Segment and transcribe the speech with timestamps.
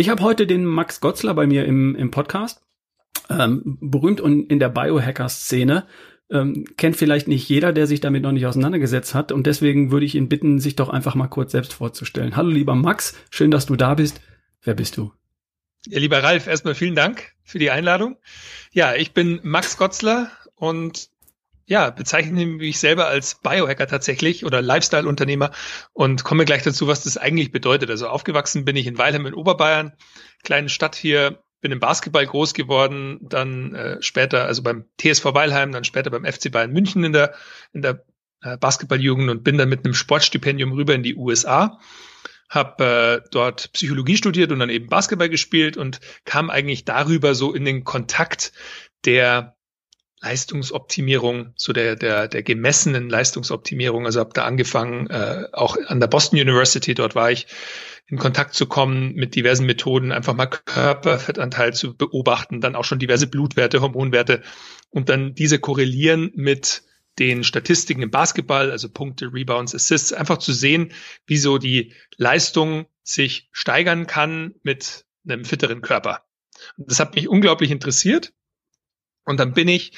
[0.00, 2.62] Ich habe heute den Max Gotzler bei mir im, im Podcast.
[3.28, 5.88] Ähm, berühmt und in der Biohacker-Szene.
[6.30, 9.32] Ähm, kennt vielleicht nicht jeder, der sich damit noch nicht auseinandergesetzt hat.
[9.32, 12.36] Und deswegen würde ich ihn bitten, sich doch einfach mal kurz selbst vorzustellen.
[12.36, 14.20] Hallo lieber Max, schön, dass du da bist.
[14.62, 15.12] Wer bist du?
[15.88, 18.18] Ja, lieber Ralf, erstmal vielen Dank für die Einladung.
[18.70, 21.08] Ja, ich bin Max Gotzler und
[21.68, 25.50] ja, bezeichne mich selber als Biohacker tatsächlich oder Lifestyle-Unternehmer
[25.92, 27.90] und komme gleich dazu, was das eigentlich bedeutet.
[27.90, 29.92] Also aufgewachsen bin ich in Weilheim in Oberbayern,
[30.42, 35.72] kleine Stadt hier, bin im Basketball groß geworden, dann äh, später, also beim TSV Weilheim,
[35.72, 37.34] dann später beim FC Bayern München in der,
[37.74, 38.02] in der
[38.40, 41.78] äh, Basketballjugend und bin dann mit einem Sportstipendium rüber in die USA
[42.48, 47.52] habe äh, dort Psychologie studiert und dann eben Basketball gespielt und kam eigentlich darüber so
[47.52, 48.52] in den Kontakt
[49.04, 49.57] der
[50.20, 54.06] Leistungsoptimierung, so der, der, der gemessenen Leistungsoptimierung.
[54.06, 57.46] Also habe da angefangen, äh, auch an der Boston University, dort war ich,
[58.10, 62.98] in Kontakt zu kommen mit diversen Methoden, einfach mal Körperfettanteil zu beobachten, dann auch schon
[62.98, 64.42] diverse Blutwerte, Hormonwerte
[64.88, 66.84] und dann diese korrelieren mit
[67.18, 70.92] den Statistiken im Basketball, also Punkte, Rebounds, Assists, einfach zu sehen,
[71.26, 76.24] wie so die Leistung sich steigern kann mit einem fitteren Körper.
[76.78, 78.32] Das hat mich unglaublich interessiert
[79.28, 79.92] und dann bin ich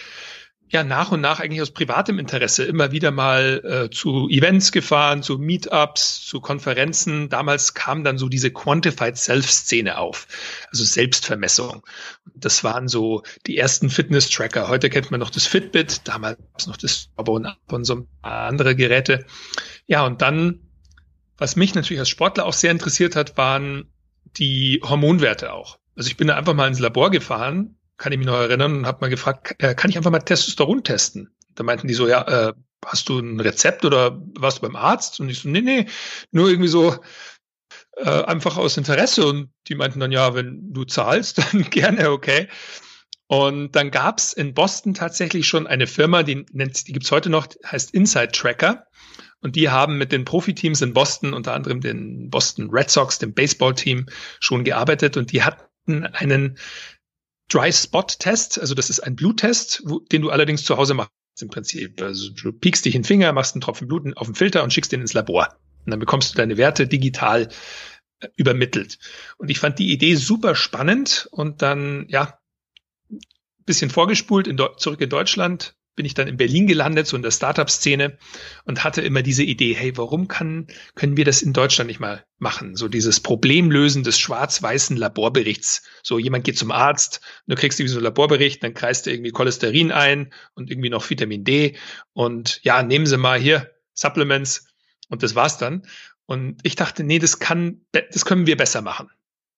[0.71, 5.23] ja nach und nach eigentlich aus privatem Interesse immer wieder mal äh, zu Events gefahren,
[5.23, 7.29] zu Meetups, zu Konferenzen.
[7.29, 10.27] Damals kam dann so diese Quantified Self-Szene auf,
[10.71, 11.85] also Selbstvermessung.
[12.35, 14.69] Das waren so die ersten Fitness-Tracker.
[14.69, 18.75] Heute kennt man noch das Fitbit, damals noch das Abo und so ein paar andere
[18.77, 19.27] Geräte.
[19.87, 20.61] Ja, und dann,
[21.37, 23.93] was mich natürlich als Sportler auch sehr interessiert hat, waren
[24.37, 25.79] die Hormonwerte auch.
[25.97, 28.87] Also ich bin da einfach mal ins Labor gefahren, kann ich mich noch erinnern und
[28.87, 31.29] habe mal gefragt, äh, kann ich einfach mal Testosteron testen?
[31.55, 35.21] Da meinten die so, ja, äh, hast du ein Rezept oder warst du beim Arzt?
[35.21, 35.87] Und ich so, nee, nee,
[36.31, 36.97] nur irgendwie so
[37.99, 39.27] äh, einfach aus Interesse.
[39.27, 42.49] Und die meinten dann, ja, wenn du zahlst, dann gerne, okay.
[43.27, 47.49] Und dann gab's in Boston tatsächlich schon eine Firma, die nennt, die gibt's heute noch,
[47.67, 48.87] heißt Inside Tracker.
[49.43, 53.35] Und die haben mit den Profiteams in Boston, unter anderem den Boston Red Sox, dem
[53.35, 54.07] Baseballteam,
[54.41, 55.19] schon gearbeitet.
[55.19, 56.57] Und die hatten einen
[57.53, 61.11] Dry Spot Test, also das ist ein Bluttest, wo, den du allerdings zu Hause machst
[61.41, 62.01] im Prinzip.
[62.01, 64.73] Also du piekst dich in den Finger, machst einen Tropfen Blut auf den Filter und
[64.73, 65.57] schickst den ins Labor.
[65.85, 67.49] Und dann bekommst du deine Werte digital
[68.21, 68.99] äh, übermittelt.
[69.39, 72.39] Und ich fand die Idee super spannend und dann, ja,
[73.67, 77.31] bisschen vorgespult in zurück in Deutschland, bin ich dann in Berlin gelandet, so in der
[77.31, 78.17] Startup-Szene
[78.65, 82.25] und hatte immer diese Idee, hey, warum kann, können wir das in Deutschland nicht mal
[82.39, 82.77] machen?
[82.77, 85.83] So dieses Problemlösen des schwarz-weißen Laborberichts.
[86.03, 89.31] So jemand geht zum Arzt, du kriegst irgendwie so einen Laborbericht, dann kreist du irgendwie
[89.31, 91.77] Cholesterin ein und irgendwie noch Vitamin D
[92.13, 94.67] und ja, nehmen Sie mal hier Supplements
[95.09, 95.87] und das war's dann.
[96.27, 99.11] Und ich dachte, nee, das kann, das können wir besser machen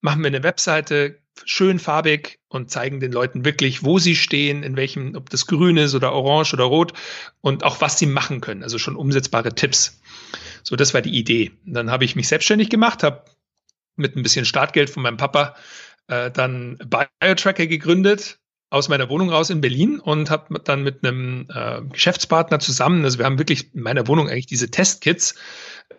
[0.03, 4.77] machen wir eine Webseite schön farbig und zeigen den Leuten wirklich, wo sie stehen, in
[4.77, 6.93] welchem, ob das grün ist oder orange oder rot
[7.41, 8.63] und auch was sie machen können.
[8.63, 10.01] Also schon umsetzbare Tipps.
[10.63, 11.53] So, das war die Idee.
[11.65, 13.25] dann habe ich mich selbstständig gemacht, habe
[13.97, 15.57] mit ein bisschen Startgeld von meinem Papa
[16.09, 18.39] äh, dann BioTracker gegründet
[18.71, 23.19] aus meiner Wohnung raus in Berlin und habe dann mit einem äh, Geschäftspartner zusammen, also
[23.19, 25.35] wir haben wirklich in meiner Wohnung eigentlich diese Testkits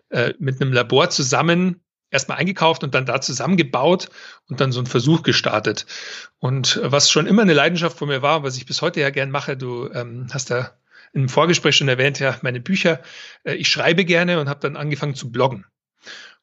[0.09, 1.81] äh, mit einem Labor zusammen
[2.13, 4.09] erstmal eingekauft und dann da zusammengebaut
[4.47, 5.85] und dann so einen Versuch gestartet.
[6.39, 9.31] Und was schon immer eine Leidenschaft von mir war, was ich bis heute ja gern
[9.31, 10.77] mache, du ähm, hast da
[11.11, 13.01] im Vorgespräch schon erwähnt, ja, meine Bücher.
[13.43, 15.65] Äh, ich schreibe gerne und habe dann angefangen zu bloggen.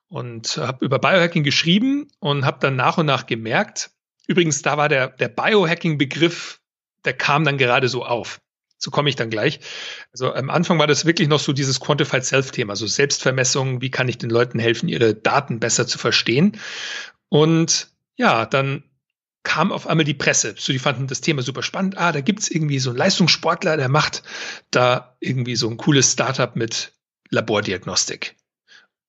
[0.08, 3.90] Und habe über Biohacking geschrieben und habe dann nach und nach gemerkt,
[4.26, 6.60] übrigens, da war der, der Biohacking-Begriff,
[7.04, 8.40] der kam dann gerade so auf.
[8.82, 9.60] So komme ich dann gleich.
[10.10, 14.08] Also am Anfang war das wirklich noch so dieses Quantified Self-Thema, so Selbstvermessung, wie kann
[14.08, 16.58] ich den Leuten helfen, ihre Daten besser zu verstehen.
[17.28, 18.82] Und ja, dann
[19.42, 20.54] kam auf einmal die Presse.
[20.58, 21.98] So, die fanden das Thema super spannend.
[21.98, 24.22] Ah, da gibt's irgendwie so einen Leistungssportler, der macht
[24.70, 26.92] da irgendwie so ein cooles Startup mit
[27.28, 28.36] Labordiagnostik.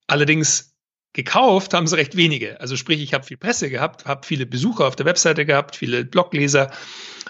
[0.06, 0.71] Allerdings
[1.12, 2.60] gekauft haben sie recht wenige.
[2.60, 6.04] Also sprich, ich habe viel Presse gehabt, habe viele Besucher auf der Webseite gehabt, viele
[6.04, 6.70] Blogleser,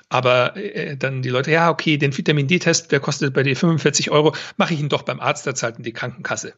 [0.08, 4.10] aber äh, dann die Leute, ja, okay, den Vitamin D-Test, der kostet bei dir 45
[4.10, 6.54] Euro, mache ich ihn doch beim Arzt, da zahlt die Krankenkasse.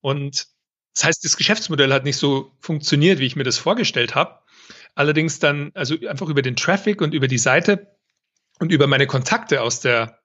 [0.00, 0.46] Und
[0.94, 4.40] das heißt, das Geschäftsmodell hat nicht so funktioniert, wie ich mir das vorgestellt habe.
[4.94, 7.96] Allerdings dann, also einfach über den Traffic und über die Seite
[8.58, 10.17] und über meine Kontakte aus der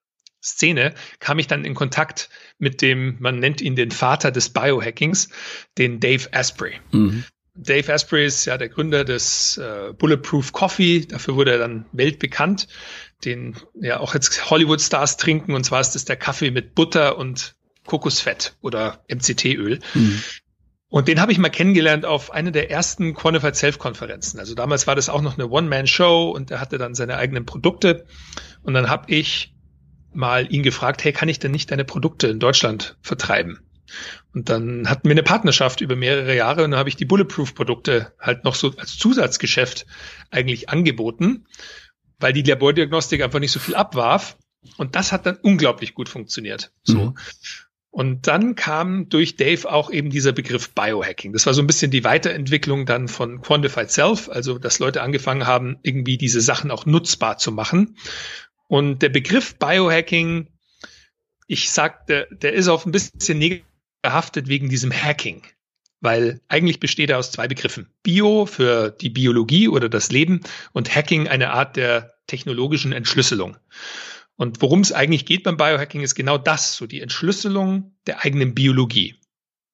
[0.43, 5.29] Szene kam ich dann in Kontakt mit dem, man nennt ihn den Vater des Biohackings,
[5.77, 6.79] den Dave Asprey.
[6.91, 7.23] Mhm.
[7.55, 11.05] Dave Asprey ist ja der Gründer des äh, Bulletproof Coffee.
[11.05, 12.67] Dafür wurde er dann weltbekannt,
[13.25, 15.53] den ja auch jetzt Hollywood-Stars trinken.
[15.53, 17.55] Und zwar ist das der Kaffee mit Butter und
[17.85, 19.79] Kokosfett oder MCT-Öl.
[19.93, 20.23] Mhm.
[20.89, 24.39] Und den habe ich mal kennengelernt auf einer der ersten Quantified Self-Konferenzen.
[24.39, 28.05] Also damals war das auch noch eine One-Man-Show und er hatte dann seine eigenen Produkte.
[28.61, 29.52] Und dann habe ich
[30.15, 33.59] mal ihn gefragt, hey, kann ich denn nicht deine Produkte in Deutschland vertreiben?
[34.33, 38.13] Und dann hatten wir eine Partnerschaft über mehrere Jahre und dann habe ich die Bulletproof-Produkte
[38.19, 39.85] halt noch so als Zusatzgeschäft
[40.31, 41.45] eigentlich angeboten,
[42.19, 44.37] weil die Labordiagnostik einfach nicht so viel abwarf.
[44.77, 46.71] Und das hat dann unglaublich gut funktioniert.
[46.83, 46.97] So.
[46.97, 47.17] Mhm.
[47.91, 51.31] Und dann kam durch Dave auch eben dieser Begriff Biohacking.
[51.31, 55.45] Das war so ein bisschen die Weiterentwicklung dann von Quantified Self, also dass Leute angefangen
[55.45, 57.95] haben, irgendwie diese Sachen auch nutzbar zu machen.
[58.73, 60.47] Und der Begriff Biohacking,
[61.45, 63.67] ich sag, der, der ist auf ein bisschen negativ
[64.01, 65.43] behaftet wegen diesem Hacking.
[66.01, 67.87] Weil eigentlich besteht er aus zwei Begriffen.
[68.01, 70.41] Bio für die Biologie oder das Leben
[70.71, 73.57] und Hacking eine Art der technologischen Entschlüsselung.
[74.37, 78.55] Und worum es eigentlich geht beim Biohacking ist genau das, so die Entschlüsselung der eigenen
[78.55, 79.19] Biologie.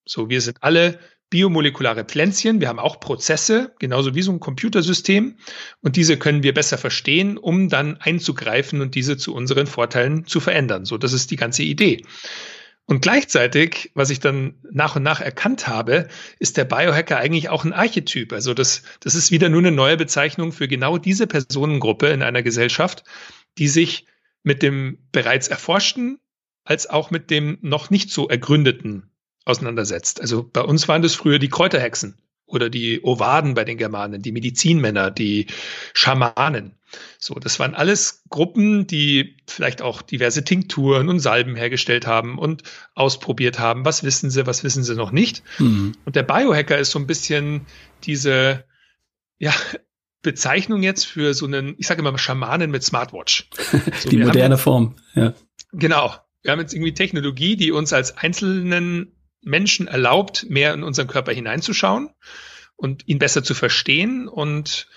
[0.03, 0.99] So, wir sind alle
[1.29, 5.37] biomolekulare Pflänzchen, wir haben auch Prozesse, genauso wie so ein Computersystem,
[5.81, 10.39] und diese können wir besser verstehen, um dann einzugreifen und diese zu unseren Vorteilen zu
[10.39, 10.85] verändern.
[10.85, 12.03] So, das ist die ganze Idee.
[12.89, 16.07] Und gleichzeitig, was ich dann nach und nach erkannt habe,
[16.39, 18.33] ist der Biohacker eigentlich auch ein Archetyp.
[18.33, 22.41] Also das, das ist wieder nur eine neue Bezeichnung für genau diese Personengruppe in einer
[22.41, 23.03] Gesellschaft,
[23.59, 24.07] die sich
[24.41, 26.19] mit dem bereits Erforschten
[26.63, 29.11] als auch mit dem noch nicht so Ergründeten
[29.49, 30.21] auseinandersetzt.
[30.21, 34.31] Also bei uns waren das früher die Kräuterhexen oder die Ovaden bei den Germanen, die
[34.31, 35.47] Medizinmänner, die
[35.93, 36.75] Schamanen.
[37.19, 42.63] So, das waren alles Gruppen, die vielleicht auch diverse Tinkturen und Salben hergestellt haben und
[42.95, 43.85] ausprobiert haben.
[43.85, 45.43] Was wissen sie, was wissen sie noch nicht?
[45.59, 45.93] Mhm.
[46.05, 47.67] Und der Biohacker ist so ein bisschen
[48.03, 48.65] diese,
[49.37, 49.53] ja,
[50.21, 53.49] Bezeichnung jetzt für so einen, ich sage immer Schamanen mit Smartwatch.
[53.99, 55.33] So, die moderne jetzt, Form, ja.
[55.71, 56.13] Genau.
[56.41, 61.31] Wir haben jetzt irgendwie Technologie, die uns als einzelnen Menschen erlaubt, mehr in unseren Körper
[61.31, 62.09] hineinzuschauen
[62.75, 64.87] und ihn besser zu verstehen und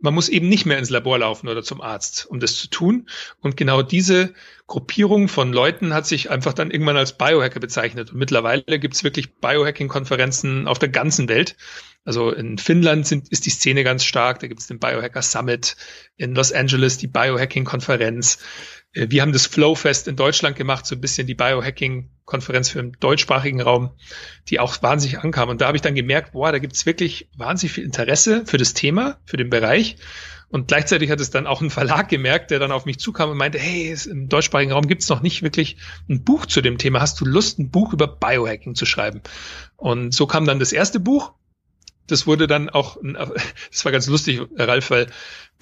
[0.00, 3.08] man muss eben nicht mehr ins Labor laufen oder zum Arzt, um das zu tun.
[3.40, 4.32] Und genau diese
[4.66, 8.10] Gruppierung von Leuten hat sich einfach dann irgendwann als Biohacker bezeichnet.
[8.10, 11.56] Und mittlerweile gibt es wirklich Biohacking-Konferenzen auf der ganzen Welt.
[12.10, 14.40] Also in Finnland sind, ist die Szene ganz stark.
[14.40, 15.76] Da gibt es den Biohacker Summit.
[16.16, 18.38] In Los Angeles die Biohacking-Konferenz.
[18.92, 22.96] Äh, wir haben das Flowfest in Deutschland gemacht, so ein bisschen die Biohacking-Konferenz für den
[22.98, 23.92] deutschsprachigen Raum,
[24.48, 25.50] die auch wahnsinnig ankam.
[25.50, 28.58] Und da habe ich dann gemerkt, boah, da gibt es wirklich wahnsinnig viel Interesse für
[28.58, 29.94] das Thema, für den Bereich.
[30.48, 33.36] Und gleichzeitig hat es dann auch ein Verlag gemerkt, der dann auf mich zukam und
[33.36, 35.76] meinte, hey, im deutschsprachigen Raum gibt es noch nicht wirklich
[36.08, 37.00] ein Buch zu dem Thema.
[37.00, 39.22] Hast du Lust, ein Buch über Biohacking zu schreiben?
[39.76, 41.34] Und so kam dann das erste Buch
[42.10, 42.96] das wurde dann auch,
[43.70, 45.06] das war ganz lustig, Ralf, weil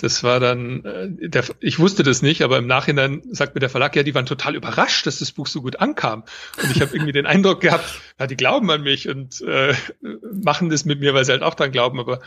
[0.00, 3.68] das war dann, äh, der, ich wusste das nicht, aber im Nachhinein sagt mir der
[3.68, 6.22] Verlag, ja, die waren total überrascht, dass das Buch so gut ankam.
[6.62, 9.74] Und ich habe irgendwie den Eindruck gehabt, ja, die glauben an mich und äh,
[10.32, 11.98] machen das mit mir, weil sie halt auch dran glauben.
[11.98, 12.20] Aber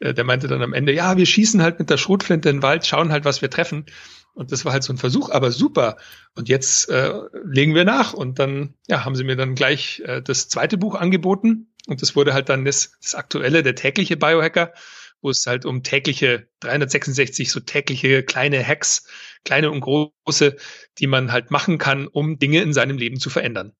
[0.00, 2.62] äh, der meinte dann am Ende, ja, wir schießen halt mit der Schrotflinte in den
[2.62, 3.84] Wald, schauen halt, was wir treffen.
[4.32, 5.96] Und das war halt so ein Versuch, aber super.
[6.34, 7.12] Und jetzt äh,
[7.44, 8.14] legen wir nach.
[8.14, 11.66] Und dann ja, haben sie mir dann gleich äh, das zweite Buch angeboten.
[11.88, 14.74] Und das wurde halt dann das, das aktuelle, der tägliche Biohacker,
[15.22, 19.08] wo es halt um tägliche 366 so tägliche kleine Hacks,
[19.44, 20.56] kleine und große,
[20.98, 23.72] die man halt machen kann, um Dinge in seinem Leben zu verändern.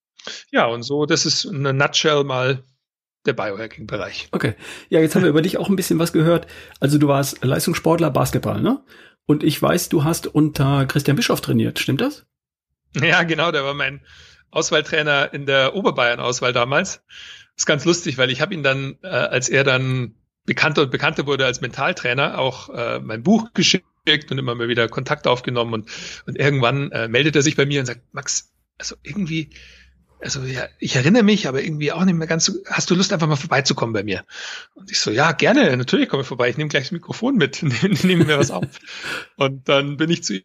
[0.51, 2.65] Ja, und so, das ist in a nutshell mal
[3.27, 4.29] der Biohacking-Bereich.
[4.33, 4.55] Okay.
[4.89, 6.47] Ja, jetzt haben wir über dich auch ein bisschen was gehört.
[6.81, 8.83] Also du warst Leistungssportler Basketball, ne?
[9.27, 12.25] Und ich weiß, du hast unter Christian Bischoff trainiert, stimmt das?
[12.95, 14.01] Ja, genau, der war mein
[14.51, 17.05] Auswahltrainer in der Oberbayern-Auswahl damals.
[17.59, 20.15] Ist ganz lustig, weil ich habe ihn dann, äh, als er dann
[20.47, 23.85] bekannter und bekannter wurde als Mentaltrainer, auch äh, mein Buch geschickt
[24.31, 25.91] und immer mal wieder Kontakt aufgenommen und,
[26.27, 29.51] und irgendwann äh, meldet er sich bei mir und sagt, Max, also irgendwie,
[30.21, 33.13] also ja, ich erinnere mich, aber irgendwie auch nicht mehr ganz so, hast du Lust,
[33.13, 34.25] einfach mal vorbeizukommen bei mir?
[34.75, 37.63] Und ich so, ja, gerne, natürlich komme ich vorbei, ich nehme gleich das Mikrofon mit,
[38.05, 38.65] nehme mir was auf.
[39.37, 40.45] und dann bin ich zu ihm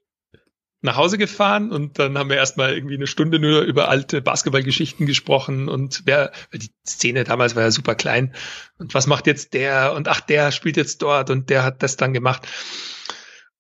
[0.84, 5.06] nach Hause gefahren und dann haben wir erstmal irgendwie eine Stunde nur über alte Basketballgeschichten
[5.06, 8.34] gesprochen und wer, weil die Szene damals war ja super klein
[8.78, 11.96] und was macht jetzt der und ach, der spielt jetzt dort und der hat das
[11.96, 12.48] dann gemacht.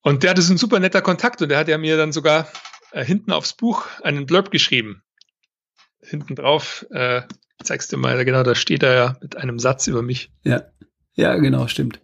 [0.01, 2.49] Und der hatte so ein super netter Kontakt und der hat ja mir dann sogar
[2.91, 5.01] äh, hinten aufs Buch einen Blurb geschrieben.
[6.01, 7.21] Hinten drauf, äh,
[7.63, 10.33] zeigst du mal, genau, da steht er ja mit einem Satz über mich.
[10.43, 10.63] Ja,
[11.13, 12.02] ja, genau, stimmt.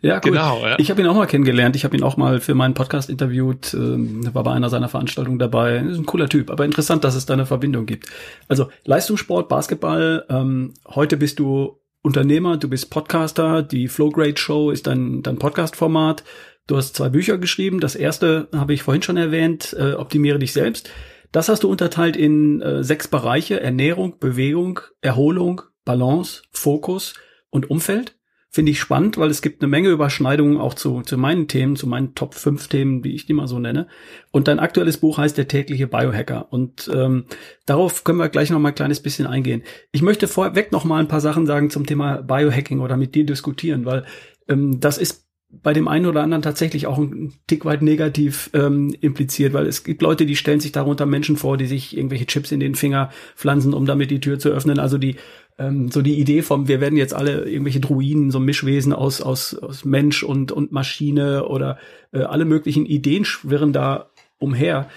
[0.00, 0.30] Ja, cool.
[0.30, 0.64] genau.
[0.64, 0.78] Ja.
[0.78, 1.74] Ich habe ihn auch mal kennengelernt.
[1.74, 3.74] Ich habe ihn auch mal für meinen Podcast interviewt.
[3.74, 5.78] Ähm, war bei einer seiner Veranstaltungen dabei.
[5.78, 8.06] Ist ein cooler Typ, aber interessant, dass es da eine Verbindung gibt.
[8.46, 10.24] Also Leistungssport, Basketball.
[10.28, 13.62] Ähm, heute bist du Unternehmer, du bist Podcaster.
[13.62, 16.22] Die Flow Grade Show ist dein, dein Podcast-Format.
[16.68, 17.80] Du hast zwei Bücher geschrieben.
[17.80, 20.90] Das erste habe ich vorhin schon erwähnt, äh, Optimiere dich selbst.
[21.32, 23.60] Das hast du unterteilt in äh, sechs Bereiche.
[23.60, 27.14] Ernährung, Bewegung, Erholung, Balance, Fokus
[27.50, 28.17] und Umfeld.
[28.50, 31.86] Finde ich spannend, weil es gibt eine Menge Überschneidungen auch zu, zu meinen Themen, zu
[31.86, 33.88] meinen Top 5 Themen, wie ich die mal so nenne.
[34.30, 36.50] Und dein aktuelles Buch heißt Der tägliche Biohacker.
[36.50, 37.26] Und ähm,
[37.66, 39.64] darauf können wir gleich noch mal ein kleines bisschen eingehen.
[39.92, 43.26] Ich möchte vorweg noch mal ein paar Sachen sagen zum Thema Biohacking oder mit dir
[43.26, 44.06] diskutieren, weil
[44.48, 48.94] ähm, das ist bei dem einen oder anderen tatsächlich auch ein Tick weit negativ ähm,
[49.00, 52.52] impliziert, weil es gibt Leute, die stellen sich darunter Menschen vor, die sich irgendwelche Chips
[52.52, 54.78] in den Finger pflanzen, um damit die Tür zu öffnen.
[54.78, 55.16] Also die
[55.58, 59.54] ähm, so die Idee vom, wir werden jetzt alle irgendwelche Druiden, so Mischwesen aus aus,
[59.54, 61.78] aus Mensch und und Maschine oder
[62.12, 64.88] äh, alle möglichen Ideen schwirren da umher.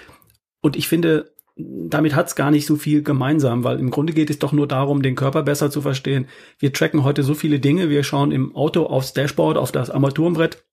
[0.61, 4.39] Und ich finde, damit hat's gar nicht so viel gemeinsam, weil im Grunde geht es
[4.39, 6.27] doch nur darum, den Körper besser zu verstehen.
[6.59, 7.89] Wir tracken heute so viele Dinge.
[7.89, 10.63] Wir schauen im Auto aufs Dashboard, auf das Armaturenbrett.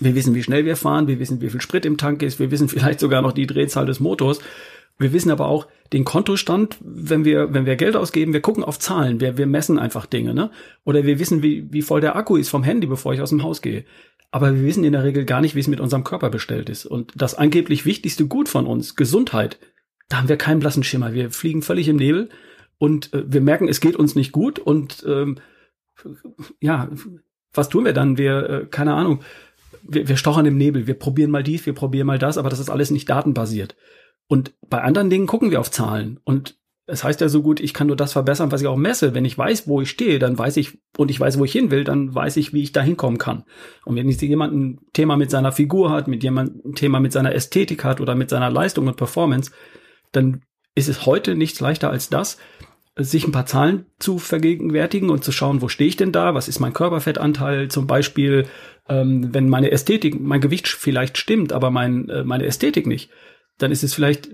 [0.00, 1.06] Wir wissen, wie schnell wir fahren.
[1.06, 2.38] Wir wissen, wie viel Sprit im Tank ist.
[2.38, 4.40] Wir wissen vielleicht sogar noch die Drehzahl des Motors.
[4.98, 8.78] Wir wissen aber auch den Kontostand, wenn wir, wenn wir Geld ausgeben, wir gucken auf
[8.78, 10.50] Zahlen, wir, wir messen einfach Dinge, ne?
[10.84, 13.42] Oder wir wissen, wie, wie voll der Akku ist vom Handy, bevor ich aus dem
[13.42, 13.84] Haus gehe.
[14.30, 16.84] Aber wir wissen in der Regel gar nicht, wie es mit unserem Körper bestellt ist.
[16.84, 19.58] Und das angeblich wichtigste Gut von uns, Gesundheit,
[20.10, 21.14] da haben wir keinen blassen Schimmer.
[21.14, 22.28] Wir fliegen völlig im Nebel
[22.76, 25.38] und äh, wir merken, es geht uns nicht gut und ähm,
[26.60, 26.90] ja,
[27.52, 28.18] was tun wir dann?
[28.18, 29.20] Wir, äh, keine Ahnung,
[29.82, 32.58] wir, wir stochern im Nebel, wir probieren mal dies, wir probieren mal das, aber das
[32.58, 33.76] ist alles nicht datenbasiert.
[34.28, 36.60] Und bei anderen Dingen gucken wir auf Zahlen und
[36.90, 39.14] es heißt ja so gut, ich kann nur das verbessern, was ich auch messe.
[39.14, 41.70] Wenn ich weiß, wo ich stehe, dann weiß ich, und ich weiß, wo ich hin
[41.70, 43.44] will, dann weiß ich, wie ich da hinkommen kann.
[43.84, 47.12] Und wenn jetzt jemand ein Thema mit seiner Figur hat, mit jemand ein Thema mit
[47.12, 49.52] seiner Ästhetik hat oder mit seiner Leistung und Performance,
[50.12, 50.42] dann
[50.74, 52.38] ist es heute nichts leichter als das,
[52.96, 56.48] sich ein paar Zahlen zu vergegenwärtigen und zu schauen, wo stehe ich denn da, was
[56.48, 58.46] ist mein Körperfettanteil zum Beispiel,
[58.88, 63.10] ähm, wenn meine Ästhetik, mein Gewicht vielleicht stimmt, aber mein, äh, meine Ästhetik nicht,
[63.58, 64.30] dann ist es vielleicht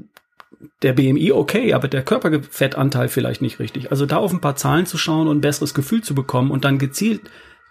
[0.83, 3.91] der BMI okay, aber der Körperfettanteil vielleicht nicht richtig.
[3.91, 6.65] Also da auf ein paar Zahlen zu schauen und ein besseres Gefühl zu bekommen und
[6.65, 7.23] dann gezielt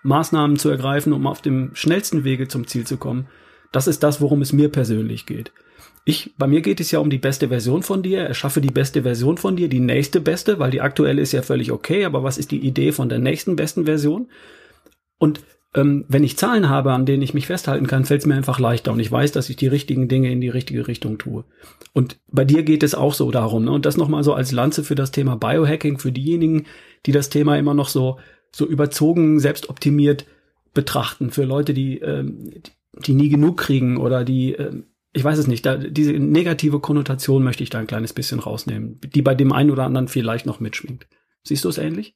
[0.03, 3.27] Maßnahmen zu ergreifen, um auf dem schnellsten Wege zum Ziel zu kommen,
[3.71, 5.51] das ist das, worum es mir persönlich geht.
[6.07, 8.19] Ich, bei mir geht es ja um die beste Version von dir.
[8.19, 11.71] Erschaffe die beste Version von dir, die nächste beste, weil die aktuelle ist ja völlig
[11.71, 14.29] okay, aber was ist die Idee von der nächsten besten Version?
[15.17, 15.41] Und
[15.73, 18.59] ähm, wenn ich Zahlen habe, an denen ich mich festhalten kann, fällt es mir einfach
[18.59, 21.43] leichter und ich weiß, dass ich die richtigen Dinge in die richtige Richtung tue.
[21.91, 23.65] Und bei dir geht es auch so darum.
[23.65, 23.71] Ne?
[23.71, 26.65] Und das nochmal so als Lanze für das Thema Biohacking, für diejenigen,
[27.07, 28.19] die das Thema immer noch so,
[28.51, 30.25] so überzogen, selbstoptimiert
[30.75, 32.51] betrachten, für Leute, die, ähm,
[32.99, 34.85] die nie genug kriegen oder die ähm,
[35.15, 38.99] ich weiß es nicht, da, diese negative Konnotation möchte ich da ein kleines bisschen rausnehmen,
[39.01, 41.07] die bei dem einen oder anderen vielleicht noch mitschwingt.
[41.43, 42.15] Siehst du es ähnlich?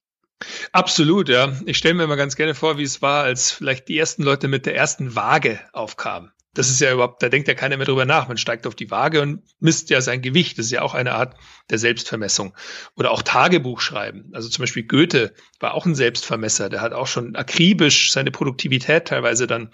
[0.74, 1.54] Absolut, ja.
[1.66, 4.50] Ich stelle mir immer ganz gerne vor, wie es war, als vielleicht die ersten Leute
[4.50, 6.32] mit der ersten Waage aufkamen.
[6.54, 8.28] Das ist ja überhaupt, da denkt ja keiner mehr drüber nach.
[8.28, 10.58] Man steigt auf die Waage und misst ja sein Gewicht.
[10.58, 11.38] Das ist ja auch eine Art
[11.70, 12.54] der Selbstvermessung.
[12.98, 14.30] Oder auch Tagebuch schreiben.
[14.34, 16.68] Also zum Beispiel Goethe war auch ein Selbstvermesser.
[16.68, 19.72] Der hat auch schon akribisch seine Produktivität teilweise dann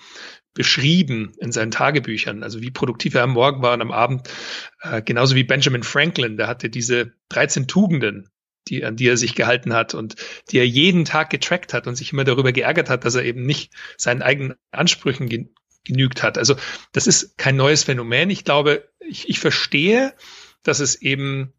[0.56, 4.28] beschrieben in seinen Tagebüchern, also wie produktiv er am Morgen war und am Abend.
[4.82, 8.30] Äh, genauso wie Benjamin Franklin, der hatte diese 13 Tugenden,
[8.68, 10.16] die, an die er sich gehalten hat und
[10.50, 13.46] die er jeden Tag getrackt hat und sich immer darüber geärgert hat, dass er eben
[13.46, 16.40] nicht seinen eigenen Ansprüchen gen genügt hat.
[16.40, 16.56] Also
[16.94, 18.32] das ist kein neues Phänomen.
[18.32, 20.16] Ich glaube, ich, ich verstehe,
[20.64, 21.54] dass es eben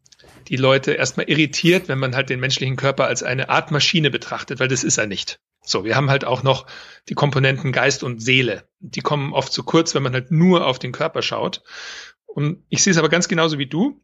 [0.49, 4.59] die Leute erstmal irritiert, wenn man halt den menschlichen Körper als eine Art Maschine betrachtet,
[4.59, 5.39] weil das ist er nicht.
[5.67, 6.65] So, wir haben halt auch noch
[7.09, 8.67] die Komponenten Geist und Seele.
[8.79, 11.63] Die kommen oft zu kurz, wenn man halt nur auf den Körper schaut.
[12.25, 14.01] Und ich sehe es aber ganz genauso wie du.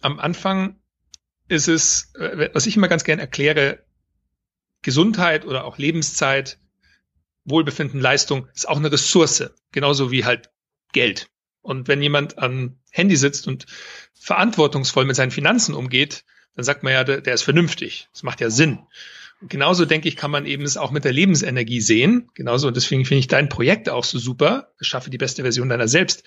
[0.00, 0.80] Am Anfang
[1.48, 3.84] ist es, äh, was ich immer ganz gern erkläre,
[4.80, 6.58] Gesundheit oder auch Lebenszeit,
[7.44, 9.50] Wohlbefinden, Leistung ist auch eine Ressource.
[9.72, 10.50] Genauso wie halt
[10.92, 11.28] Geld.
[11.60, 13.66] Und wenn jemand am Handy sitzt und
[14.14, 18.08] verantwortungsvoll mit seinen Finanzen umgeht, dann sagt man ja, der, der ist vernünftig.
[18.12, 18.80] Das macht ja Sinn
[19.48, 22.30] genauso denke ich, kann man eben es auch mit der Lebensenergie sehen.
[22.34, 24.72] Genauso, und deswegen finde ich dein Projekt auch so super.
[24.80, 26.24] Schaffe die beste Version deiner selbst.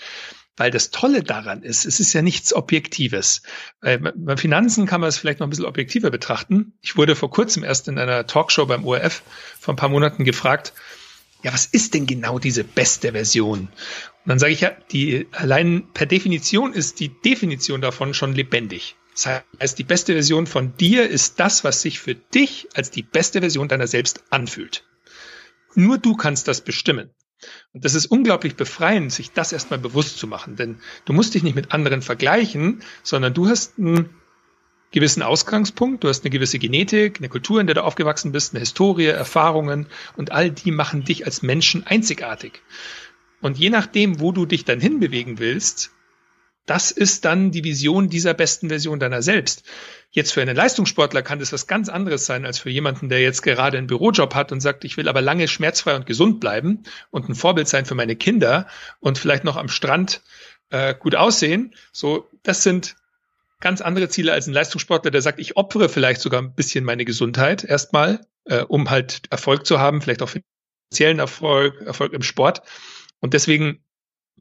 [0.58, 3.42] Weil das Tolle daran ist, es ist ja nichts Objektives.
[3.82, 6.74] Bei Finanzen kann man es vielleicht noch ein bisschen objektiver betrachten.
[6.82, 9.22] Ich wurde vor kurzem erst in einer Talkshow beim ORF
[9.60, 10.74] vor ein paar Monaten gefragt,
[11.44, 13.60] ja, was ist denn genau diese beste Version?
[13.60, 13.70] Und
[14.30, 18.96] dann sage ich ja, die allein per Definition ist die Definition davon schon lebendig.
[19.16, 23.04] Das heißt, die beste Version von dir ist das, was sich für dich als die
[23.04, 24.84] beste Version deiner selbst anfühlt.
[25.74, 27.10] Nur du kannst das bestimmen.
[27.74, 30.56] Und das ist unglaublich befreiend, sich das erstmal bewusst zu machen.
[30.56, 34.10] Denn du musst dich nicht mit anderen vergleichen, sondern du hast einen
[34.92, 38.62] gewissen Ausgangspunkt, du hast eine gewisse Genetik, eine Kultur, in der du aufgewachsen bist, eine
[38.62, 42.62] Historie, Erfahrungen und all die machen dich als Menschen einzigartig.
[43.42, 45.92] Und je nachdem, wo du dich dann hinbewegen willst,
[46.66, 49.64] das ist dann die Vision dieser besten Version deiner selbst.
[50.10, 53.42] Jetzt für einen Leistungssportler kann das was ganz anderes sein als für jemanden, der jetzt
[53.42, 57.30] gerade einen Bürojob hat und sagt, ich will aber lange schmerzfrei und gesund bleiben und
[57.30, 58.68] ein Vorbild sein für meine Kinder
[59.00, 60.22] und vielleicht noch am Strand
[60.70, 61.76] äh, gut aussehen.
[61.92, 62.96] So, das sind
[63.60, 67.06] ganz andere Ziele als ein Leistungssportler, der sagt, ich opfere vielleicht sogar ein bisschen meine
[67.06, 72.62] Gesundheit erstmal, äh, um halt Erfolg zu haben, vielleicht auch finanziellen Erfolg, Erfolg im Sport.
[73.20, 73.84] Und deswegen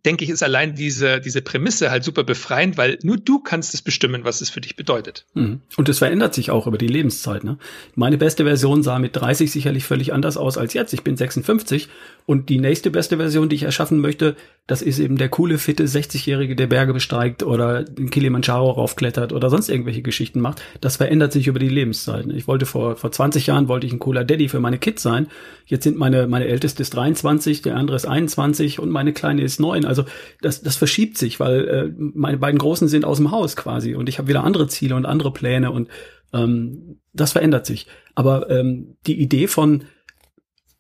[0.04, 3.80] denke ich, ist allein diese, diese Prämisse halt super befreiend, weil nur du kannst es
[3.80, 5.24] bestimmen, was es für dich bedeutet.
[5.34, 5.60] Mhm.
[5.76, 7.44] Und es verändert sich auch über die Lebenszeit.
[7.44, 7.58] Ne?
[7.94, 10.92] Meine beste Version sah mit 30 sicherlich völlig anders aus als jetzt.
[10.92, 11.88] Ich bin 56
[12.26, 15.84] und die nächste beste Version, die ich erschaffen möchte, das ist eben der coole, fitte
[15.84, 20.62] 60-Jährige, der Berge besteigt oder den Kilimanjaro raufklettert oder sonst irgendwelche Geschichten macht.
[20.80, 22.26] Das verändert sich über die Lebenszeit.
[22.26, 22.34] Ne?
[22.34, 25.28] Ich wollte vor, vor 20 Jahren wollte ich ein cooler Daddy für meine Kids sein.
[25.66, 29.60] Jetzt sind meine, meine älteste ist 23, der andere ist 21 und meine kleine ist
[29.60, 29.84] 9.
[29.84, 29.93] Also
[30.40, 34.08] das, das verschiebt sich, weil äh, meine beiden Großen sind aus dem Haus quasi und
[34.08, 35.88] ich habe wieder andere Ziele und andere Pläne und
[36.32, 37.86] ähm, das verändert sich.
[38.14, 39.84] Aber ähm, die Idee von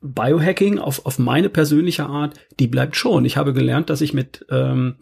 [0.00, 3.24] Biohacking auf, auf meine persönliche Art, die bleibt schon.
[3.24, 4.96] Ich habe gelernt, dass ich mit, ähm,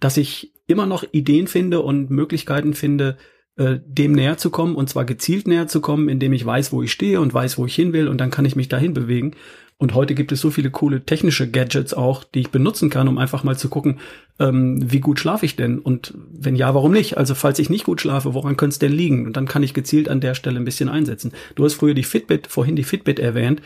[0.00, 3.18] dass ich immer noch Ideen finde und Möglichkeiten finde,
[3.56, 6.82] äh, dem näher zu kommen und zwar gezielt näher zu kommen, indem ich weiß, wo
[6.82, 9.36] ich stehe und weiß, wo ich hin will und dann kann ich mich dahin bewegen.
[9.84, 13.18] Und heute gibt es so viele coole technische Gadgets auch, die ich benutzen kann, um
[13.18, 13.98] einfach mal zu gucken,
[14.38, 15.78] ähm, wie gut schlafe ich denn?
[15.78, 17.18] Und wenn ja, warum nicht?
[17.18, 19.26] Also falls ich nicht gut schlafe, woran könnte es denn liegen?
[19.26, 21.32] Und dann kann ich gezielt an der Stelle ein bisschen einsetzen.
[21.54, 23.60] Du hast früher die Fitbit, vorhin die Fitbit erwähnt.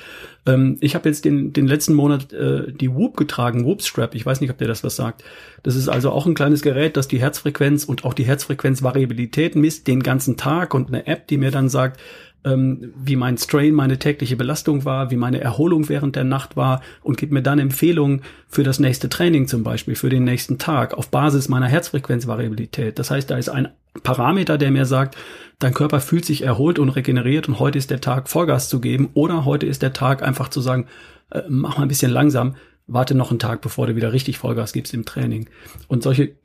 [0.44, 4.16] Ähm, ich habe jetzt den, den letzten Monat äh, die Whoop getragen, Whoop Strap.
[4.16, 5.22] Ich weiß nicht, ob dir das was sagt.
[5.62, 9.86] Das ist also auch ein kleines Gerät, das die Herzfrequenz und auch die Herzfrequenzvariabilität misst,
[9.86, 12.00] den ganzen Tag und eine App, die mir dann sagt,
[12.48, 16.80] ähm, wie mein Strain, meine tägliche Belastung war, wie meine Erholung während der Nacht war
[17.02, 20.94] und gibt mir dann Empfehlungen für das nächste Training zum Beispiel, für den nächsten Tag
[20.94, 22.98] auf Basis meiner Herzfrequenzvariabilität.
[22.98, 23.68] Das heißt, da ist ein
[24.02, 25.16] Parameter, der mir sagt,
[25.58, 29.10] dein Körper fühlt sich erholt und regeneriert und heute ist der Tag Vollgas zu geben
[29.14, 30.86] oder heute ist der Tag einfach zu sagen,
[31.30, 32.56] äh, mach mal ein bisschen langsam,
[32.86, 35.48] warte noch einen Tag, bevor du wieder richtig Vollgas gibst im Training.
[35.88, 36.36] Und solche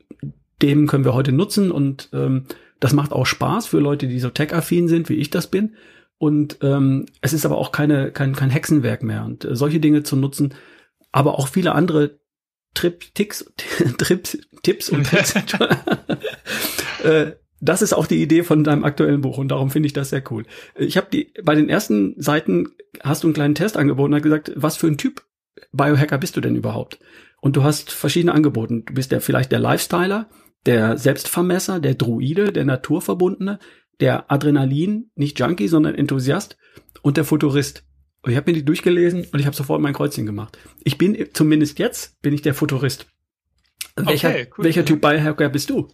[0.58, 2.44] Themen können wir heute nutzen und ähm,
[2.80, 5.74] das macht auch Spaß für Leute, die so tech-affin sind, wie ich das bin.
[6.18, 9.24] Und ähm, es ist aber auch keine, kein, kein Hexenwerk mehr.
[9.24, 10.54] Und äh, solche Dinge zu nutzen,
[11.12, 12.18] aber auch viele andere
[12.74, 13.52] Trip, Ticks,
[13.98, 15.34] Trips, Tipps und Tricks.
[17.04, 20.10] äh, das ist auch die Idee von deinem aktuellen Buch und darum finde ich das
[20.10, 20.44] sehr cool.
[20.76, 22.68] Ich habe die bei den ersten Seiten
[23.02, 25.22] hast du einen kleinen Test angeboten und hast gesagt, was für ein Typ
[25.72, 26.98] Biohacker bist du denn überhaupt?
[27.40, 28.82] Und du hast verschiedene Angebote.
[28.86, 30.28] Du bist ja vielleicht der Lifestyler,
[30.66, 33.58] der Selbstvermesser, der Druide, der Naturverbundene,
[34.00, 36.56] der Adrenalin, nicht Junkie, sondern Enthusiast
[37.02, 37.84] und der Futurist.
[38.22, 40.58] Und ich habe mir die durchgelesen und ich habe sofort mein Kreuzchen gemacht.
[40.82, 43.06] Ich bin zumindest jetzt bin ich der Futurist.
[43.96, 44.64] Welcher, okay, cool.
[44.64, 45.88] welcher Typ Biohacker bist du?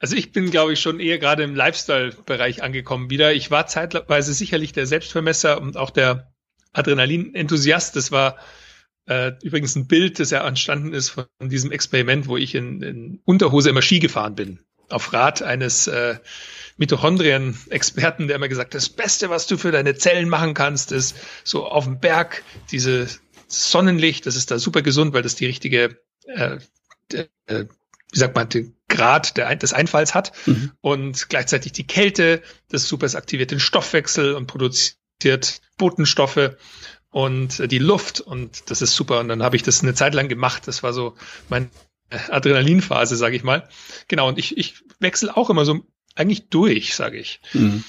[0.00, 3.32] Also ich bin, glaube ich, schon eher gerade im Lifestyle-Bereich angekommen wieder.
[3.32, 6.32] Ich war zeitweise sicherlich der Selbstvermesser und auch der
[6.72, 7.96] Adrenalin-Enthusiast.
[7.96, 8.36] Das war
[9.06, 13.20] äh, übrigens ein Bild, das ja entstanden ist von diesem Experiment, wo ich in, in
[13.24, 14.60] Unterhose immer Ski gefahren bin.
[14.88, 16.16] Auf Rat eines äh,
[16.76, 21.16] Mitochondrien-Experten, der immer gesagt hat, das Beste, was du für deine Zellen machen kannst, ist
[21.44, 23.08] so auf dem Berg diese
[23.46, 26.58] Sonnenlicht, das ist da super gesund, weil das die richtige, äh,
[27.12, 30.72] äh, wie sagt man, den Grad der, des Einfalls hat mhm.
[30.80, 36.56] und gleichzeitig die Kälte, das super, es aktiviert den Stoffwechsel und produziert Botenstoffe
[37.14, 39.20] und die Luft und das ist super.
[39.20, 40.66] Und dann habe ich das eine Zeit lang gemacht.
[40.66, 41.14] Das war so
[41.48, 41.70] meine
[42.10, 43.68] Adrenalinphase, sage ich mal.
[44.08, 47.40] Genau, und ich, ich wechsle auch immer so eigentlich durch, sage ich.
[47.52, 47.84] Mhm.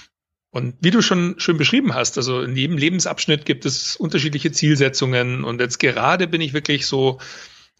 [0.51, 5.43] Und wie du schon schön beschrieben hast, also in jedem Lebensabschnitt gibt es unterschiedliche Zielsetzungen.
[5.43, 7.19] Und jetzt gerade bin ich wirklich so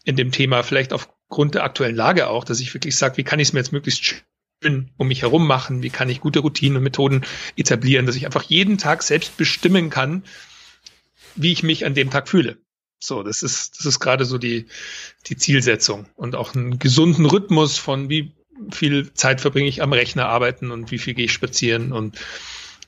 [0.02, 3.38] in dem Thema, vielleicht aufgrund der aktuellen Lage auch, dass ich wirklich sage, wie kann
[3.38, 5.84] ich es mir jetzt möglichst schön um mich herum machen?
[5.84, 9.90] Wie kann ich gute Routinen und Methoden etablieren, dass ich einfach jeden Tag selbst bestimmen
[9.90, 10.24] kann,
[11.36, 12.58] wie ich mich an dem Tag fühle.
[12.98, 14.66] So, das ist, das ist gerade so die,
[15.26, 18.34] die Zielsetzung und auch einen gesunden Rhythmus von wie
[18.72, 22.18] viel Zeit verbringe ich am Rechner arbeiten und wie viel gehe ich spazieren und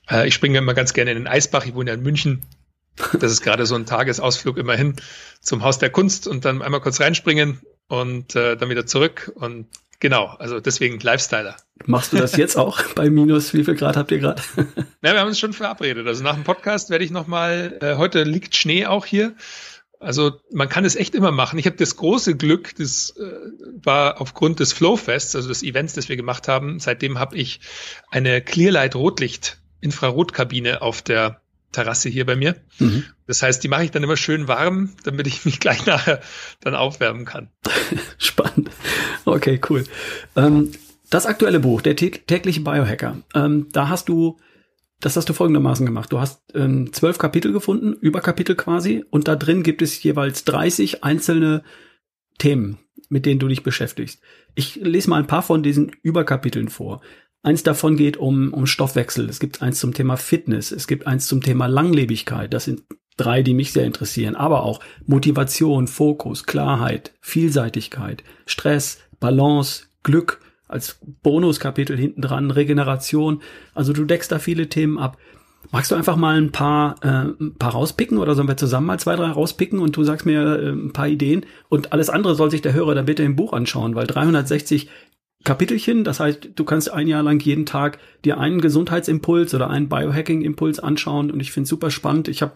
[0.09, 1.65] äh, ich springe immer ganz gerne in den Eisbach.
[1.65, 2.43] Ich wohne ja in München.
[3.19, 4.95] Das ist gerade so ein Tagesausflug immerhin
[5.41, 9.67] zum Haus der Kunst und dann einmal kurz reinspringen und äh, dann wieder zurück und
[9.99, 11.57] Genau, also deswegen Lifestyler.
[11.85, 14.41] Machst du das jetzt auch bei minus, wie viel Grad habt ihr gerade?
[15.01, 16.07] Ja, wir haben uns schon verabredet.
[16.07, 19.35] Also nach dem Podcast werde ich nochmal, äh, heute liegt Schnee auch hier.
[19.99, 21.59] Also man kann es echt immer machen.
[21.59, 23.31] Ich habe das große Glück, das äh,
[23.83, 26.79] war aufgrund des Flowfests, also des Events, das wir gemacht haben.
[26.79, 27.59] Seitdem habe ich
[28.09, 32.55] eine Clearlight Rotlicht Infrarotkabine auf der Terrasse hier bei mir.
[32.79, 33.03] Mhm.
[33.27, 36.21] Das heißt, die mache ich dann immer schön warm, damit ich mich gleich nachher
[36.61, 37.49] dann aufwärmen kann.
[38.17, 38.68] Spannend.
[39.25, 39.83] okay, cool.
[40.35, 40.71] Ähm,
[41.09, 44.37] das aktuelle Buch, der tägliche Biohacker, ähm, da hast du,
[44.99, 46.11] das hast du folgendermaßen gemacht.
[46.11, 51.03] Du hast ähm, zwölf Kapitel gefunden, Überkapitel quasi, und da drin gibt es jeweils 30
[51.03, 51.63] einzelne
[52.37, 52.77] Themen,
[53.09, 54.21] mit denen du dich beschäftigst.
[54.55, 57.01] Ich lese mal ein paar von diesen Überkapiteln vor.
[57.41, 59.29] Eins davon geht um, um Stoffwechsel.
[59.29, 60.71] Es gibt eins zum Thema Fitness.
[60.71, 62.53] Es gibt eins zum Thema Langlebigkeit.
[62.53, 62.83] Das sind
[63.15, 64.35] drei, die mich sehr interessieren.
[64.35, 73.41] Aber auch Motivation, Fokus, Klarheit, Vielseitigkeit, Stress, Balance, Glück als Bonuskapitel hinten dran, Regeneration.
[73.73, 75.17] Also du deckst da viele Themen ab.
[75.71, 78.99] Magst du einfach mal ein paar, äh, ein paar rauspicken oder sollen wir zusammen mal
[78.99, 82.49] zwei, drei rauspicken und du sagst mir äh, ein paar Ideen und alles andere soll
[82.49, 84.89] sich der Hörer dann bitte im Buch anschauen, weil 360
[85.45, 86.03] Kapitelchen.
[86.03, 90.79] Das heißt, du kannst ein Jahr lang jeden Tag dir einen Gesundheitsimpuls oder einen Biohacking-Impuls
[90.79, 92.27] anschauen und ich finde es super spannend.
[92.27, 92.53] Ich habe,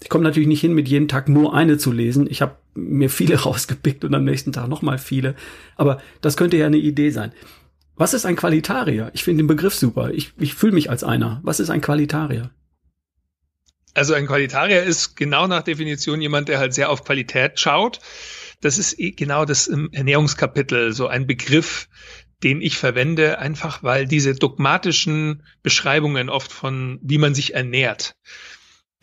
[0.00, 2.26] ich komme natürlich nicht hin, mit jedem Tag nur eine zu lesen.
[2.28, 5.34] Ich habe mir viele rausgepickt und am nächsten Tag nochmal viele.
[5.76, 7.32] Aber das könnte ja eine Idee sein.
[7.96, 9.10] Was ist ein Qualitarier?
[9.12, 10.10] Ich finde den Begriff super.
[10.10, 11.40] Ich, ich fühle mich als einer.
[11.44, 12.50] Was ist ein Qualitarier?
[13.94, 18.00] Also ein Qualitarier ist genau nach Definition jemand, der halt sehr auf Qualität schaut.
[18.62, 21.88] Das ist eh genau das im Ernährungskapitel, so ein Begriff,
[22.42, 28.16] den ich verwende, einfach weil diese dogmatischen Beschreibungen oft von, wie man sich ernährt,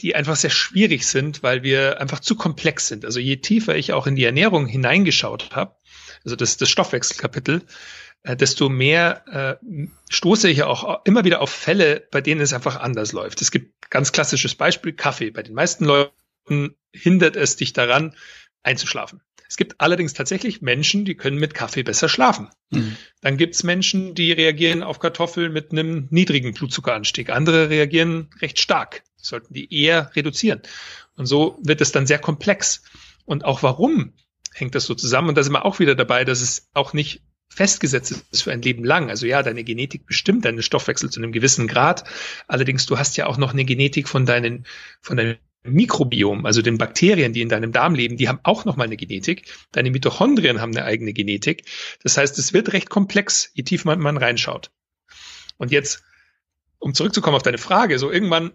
[0.02, 3.06] die einfach sehr schwierig sind, weil wir einfach zu komplex sind.
[3.06, 5.75] Also je tiefer ich auch in die Ernährung hineingeschaut habe,
[6.23, 7.63] also das, das Stoffwechselkapitel,
[8.23, 12.78] äh, desto mehr äh, stoße ich auch immer wieder auf Fälle, bei denen es einfach
[12.78, 13.41] anders läuft.
[13.41, 15.32] Es gibt ganz klassisches Beispiel Kaffee.
[15.32, 18.15] Bei den meisten Leuten hindert es dich daran,
[18.63, 19.21] einzuschlafen.
[19.49, 22.49] Es gibt allerdings tatsächlich Menschen, die können mit Kaffee besser schlafen.
[22.69, 22.95] Mhm.
[23.21, 27.31] Dann gibt es Menschen, die reagieren auf Kartoffeln mit einem niedrigen Blutzuckeranstieg.
[27.31, 29.03] Andere reagieren recht stark.
[29.17, 30.62] sollten die eher reduzieren.
[31.15, 32.83] Und so wird es dann sehr komplex.
[33.25, 34.13] Und auch warum
[34.53, 35.29] hängt das so zusammen?
[35.29, 38.62] Und da sind wir auch wieder dabei, dass es auch nicht festgesetzt ist für ein
[38.62, 39.09] Leben lang.
[39.09, 42.03] Also ja, deine Genetik bestimmt deinen Stoffwechsel zu einem gewissen Grad.
[42.47, 44.67] Allerdings, du hast ja auch noch eine Genetik von deinen,
[45.01, 48.87] von deinen Mikrobiom, also den Bakterien, die in deinem Darm leben, die haben auch nochmal
[48.87, 49.53] eine Genetik.
[49.71, 51.63] Deine Mitochondrien haben eine eigene Genetik.
[52.01, 54.71] Das heißt, es wird recht komplex, je tiefer man, man reinschaut.
[55.57, 56.03] Und jetzt,
[56.79, 58.51] um zurückzukommen auf deine Frage, so irgendwann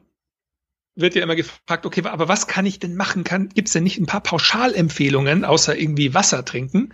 [0.97, 3.25] wird ja immer gefragt, okay, aber was kann ich denn machen?
[3.25, 6.93] Gibt es denn nicht ein paar Pauschalempfehlungen, außer irgendwie Wasser trinken,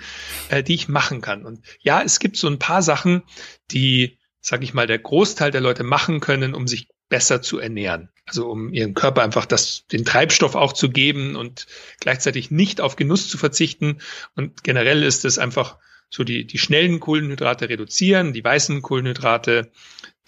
[0.48, 1.44] äh, die ich machen kann?
[1.44, 3.22] Und ja, es gibt so ein paar Sachen,
[3.70, 8.08] die, sag ich mal, der Großteil der Leute machen können, um sich besser zu ernähren.
[8.24, 11.66] Also um ihren Körper einfach das, den Treibstoff auch zu geben und
[12.00, 13.98] gleichzeitig nicht auf Genuss zu verzichten.
[14.34, 15.76] Und generell ist es einfach
[16.08, 19.70] so die, die schnellen Kohlenhydrate reduzieren, die weißen Kohlenhydrate,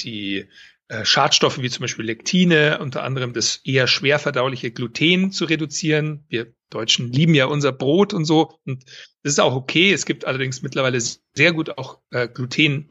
[0.00, 0.48] die
[0.88, 6.24] äh, Schadstoffe wie zum Beispiel Lektine, unter anderem das eher schwer verdauliche Gluten zu reduzieren.
[6.28, 8.58] Wir Deutschen lieben ja unser Brot und so.
[8.66, 8.84] Und
[9.22, 9.92] das ist auch okay.
[9.92, 12.88] Es gibt allerdings mittlerweile sehr gut auch äh, glutenfreie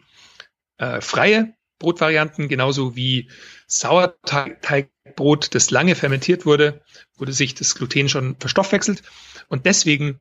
[1.82, 3.30] Brotvarianten, genauso wie
[3.68, 6.82] Sauerteigbrot, das lange fermentiert wurde,
[7.18, 9.02] wurde sich das Gluten schon verstoffwechselt.
[9.50, 10.20] Und deswegen,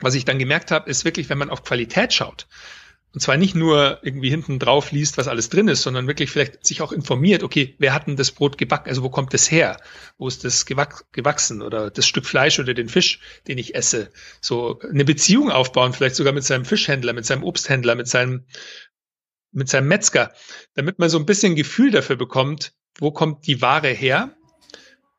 [0.00, 2.48] was ich dann gemerkt habe, ist wirklich, wenn man auf Qualität schaut,
[3.14, 6.66] und zwar nicht nur irgendwie hinten drauf liest, was alles drin ist, sondern wirklich vielleicht
[6.66, 8.90] sich auch informiert, okay, wer hat denn das Brot gebacken?
[8.90, 9.80] Also wo kommt das her?
[10.18, 11.62] Wo ist das gewachsen?
[11.62, 14.10] Oder das Stück Fleisch oder den Fisch, den ich esse?
[14.42, 18.44] So eine Beziehung aufbauen, vielleicht sogar mit seinem Fischhändler, mit seinem Obsthändler, mit seinem
[19.58, 20.32] mit seinem Metzger,
[20.74, 24.34] damit man so ein bisschen Gefühl dafür bekommt, wo kommt die Ware her.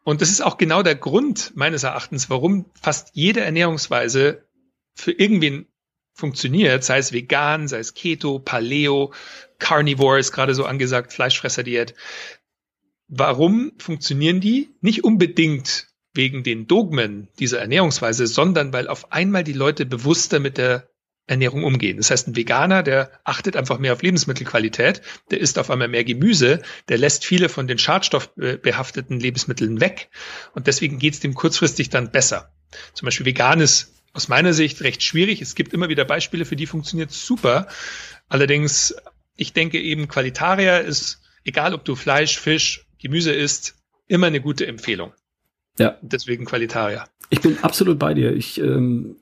[0.03, 4.47] Und das ist auch genau der Grund meines Erachtens, warum fast jede Ernährungsweise
[4.95, 5.67] für irgendwen
[6.13, 9.13] funktioniert, sei es vegan, sei es Keto, Paleo,
[9.59, 11.93] Carnivore ist gerade so angesagt, Fleischfresserdiät.
[13.07, 14.69] Warum funktionieren die?
[14.81, 20.57] Nicht unbedingt wegen den Dogmen dieser Ernährungsweise, sondern weil auf einmal die Leute bewusster mit
[20.57, 20.88] der
[21.29, 21.97] Ernährung umgehen.
[21.97, 26.03] Das heißt, ein Veganer, der achtet einfach mehr auf Lebensmittelqualität, der isst auf einmal mehr
[26.03, 30.09] Gemüse, der lässt viele von den schadstoffbehafteten Lebensmitteln weg
[30.55, 32.51] und deswegen geht es dem kurzfristig dann besser.
[32.93, 35.41] Zum Beispiel vegan ist aus meiner Sicht recht schwierig.
[35.41, 37.67] Es gibt immer wieder Beispiele, für die funktioniert super.
[38.27, 38.95] Allerdings,
[39.35, 43.75] ich denke eben, Qualitarier ist, egal ob du Fleisch, Fisch, Gemüse isst,
[44.07, 45.13] immer eine gute Empfehlung.
[45.77, 45.97] Ja.
[46.01, 47.05] Deswegen Qualitarier.
[47.29, 48.33] Ich bin absolut bei dir.
[48.33, 49.17] Ich ähm,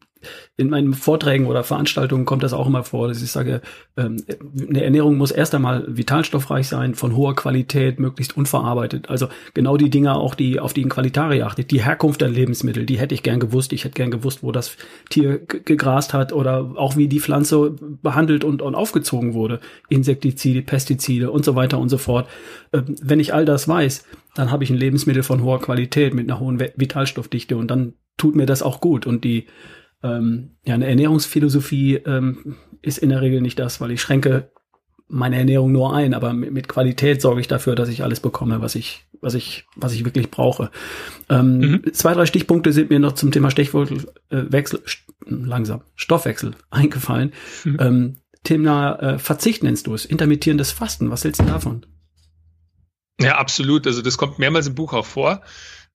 [0.57, 3.61] in meinen Vorträgen oder Veranstaltungen kommt das auch immer vor, dass ich sage,
[3.95, 4.17] ähm,
[4.69, 9.09] eine Ernährung muss erst einmal vitalstoffreich sein, von hoher Qualität, möglichst unverarbeitet.
[9.09, 11.71] Also genau die Dinge auch, die auf die ein Qualitarier achtet.
[11.71, 13.73] Die Herkunft der Lebensmittel, die hätte ich gern gewusst.
[13.73, 14.77] Ich hätte gern gewusst, wo das
[15.09, 19.59] Tier gegrast hat oder auch wie die Pflanze behandelt und, und aufgezogen wurde.
[19.89, 22.27] Insektizide, Pestizide und so weiter und so fort.
[22.73, 26.29] Ähm, wenn ich all das weiß, dann habe ich ein Lebensmittel von hoher Qualität mit
[26.29, 29.07] einer hohen Vitalstoffdichte und dann tut mir das auch gut.
[29.07, 29.47] Und die
[30.15, 34.51] ähm, ja, eine Ernährungsphilosophie ähm, ist in der Regel nicht das, weil ich schränke
[35.09, 38.61] meine Ernährung nur ein, aber mit, mit Qualität sorge ich dafür, dass ich alles bekomme,
[38.61, 40.69] was ich, was ich, was ich wirklich brauche.
[41.29, 41.93] Ähm, mhm.
[41.93, 47.33] Zwei, drei Stichpunkte sind mir noch zum Thema Stechwechsel, st langsam, Stoffwechsel eingefallen.
[47.63, 47.77] Mhm.
[47.79, 51.09] Ähm, Thema äh, Verzicht nennst du es, intermittierendes Fasten.
[51.09, 51.85] Was hältst du davon?
[53.19, 53.87] Ja, absolut.
[53.87, 55.41] Also das kommt mehrmals im Buch auch vor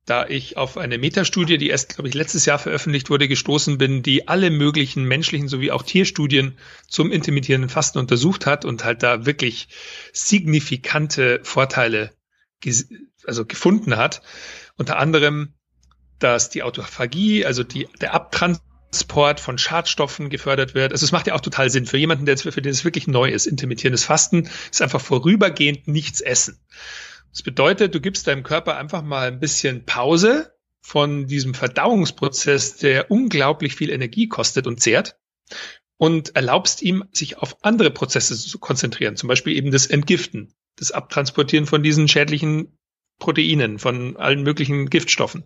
[0.04, 4.02] da ich auf eine Metastudie, die erst, glaube ich, letztes Jahr veröffentlicht wurde, gestoßen bin,
[4.02, 9.26] die alle möglichen menschlichen sowie auch Tierstudien zum intermittierenden Fasten untersucht hat und halt da
[9.26, 9.68] wirklich
[10.12, 12.10] signifikante Vorteile
[13.24, 14.22] also gefunden hat.
[14.76, 15.54] Unter anderem,
[16.18, 20.92] dass die Autophagie, also die, der Abtransport von Schadstoffen gefördert wird.
[20.92, 23.30] Also es macht ja auch total Sinn für jemanden, der für den es wirklich neu
[23.30, 23.46] ist.
[23.46, 26.58] Intermittierendes Fasten ist einfach vorübergehend nichts essen.
[27.32, 33.10] Das bedeutet, du gibst deinem Körper einfach mal ein bisschen Pause von diesem Verdauungsprozess, der
[33.10, 35.16] unglaublich viel Energie kostet und zehrt
[35.96, 40.90] und erlaubst ihm, sich auf andere Prozesse zu konzentrieren, zum Beispiel eben das Entgiften, das
[40.90, 42.76] Abtransportieren von diesen schädlichen
[43.18, 45.44] Proteinen, von allen möglichen Giftstoffen.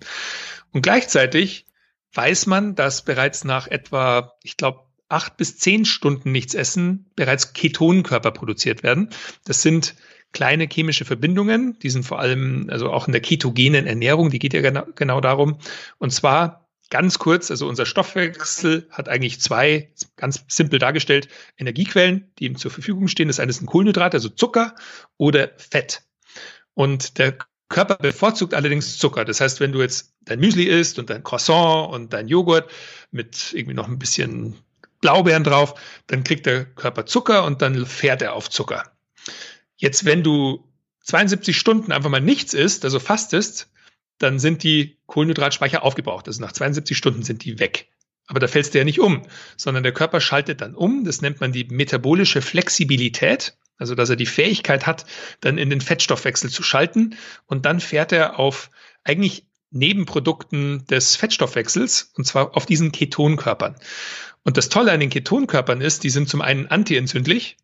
[0.72, 1.66] Und gleichzeitig
[2.14, 7.52] weiß man, dass bereits nach etwa, ich glaube, acht bis zehn Stunden nichts essen bereits
[7.52, 9.10] Ketonkörper produziert werden.
[9.44, 9.94] Das sind
[10.32, 11.78] kleine chemische Verbindungen.
[11.80, 15.20] Die sind vor allem, also auch in der ketogenen Ernährung, die geht ja genau, genau
[15.20, 15.58] darum.
[15.98, 22.46] Und zwar ganz kurz, also unser Stoffwechsel hat eigentlich zwei, ganz simpel dargestellt, Energiequellen, die
[22.46, 23.28] ihm zur Verfügung stehen.
[23.28, 24.74] Das eine ist ein Kohlenhydrat, also Zucker
[25.16, 26.02] oder Fett.
[26.74, 29.24] Und der Körper bevorzugt allerdings Zucker.
[29.24, 32.70] Das heißt, wenn du jetzt dein Müsli isst und dein Croissant und dein Joghurt
[33.10, 34.54] mit irgendwie noch ein bisschen
[35.00, 35.74] Blaubeeren drauf,
[36.06, 38.84] dann kriegt der Körper Zucker und dann fährt er auf Zucker.
[39.76, 40.64] Jetzt, wenn du
[41.04, 43.70] 72 Stunden einfach mal nichts isst, also fastest,
[44.18, 46.26] dann sind die Kohlenhydratspeicher aufgebraucht.
[46.26, 47.88] Also nach 72 Stunden sind die weg.
[48.26, 49.22] Aber da fällst du ja nicht um,
[49.56, 51.04] sondern der Körper schaltet dann um.
[51.04, 53.56] Das nennt man die metabolische Flexibilität.
[53.78, 55.04] Also, dass er die Fähigkeit hat,
[55.42, 57.16] dann in den Fettstoffwechsel zu schalten.
[57.44, 58.70] Und dann fährt er auf
[59.04, 63.76] eigentlich Nebenprodukten des Fettstoffwechsels, und zwar auf diesen Ketonkörpern.
[64.44, 67.58] Und das Tolle an den Ketonkörpern ist, die sind zum einen antientzündlich,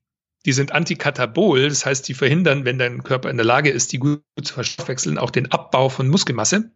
[0.44, 3.98] die sind antikatabol, das heißt, die verhindern, wenn dein Körper in der Lage ist, die
[3.98, 6.70] gut zu verstoffwechseln, auch den Abbau von Muskelmasse.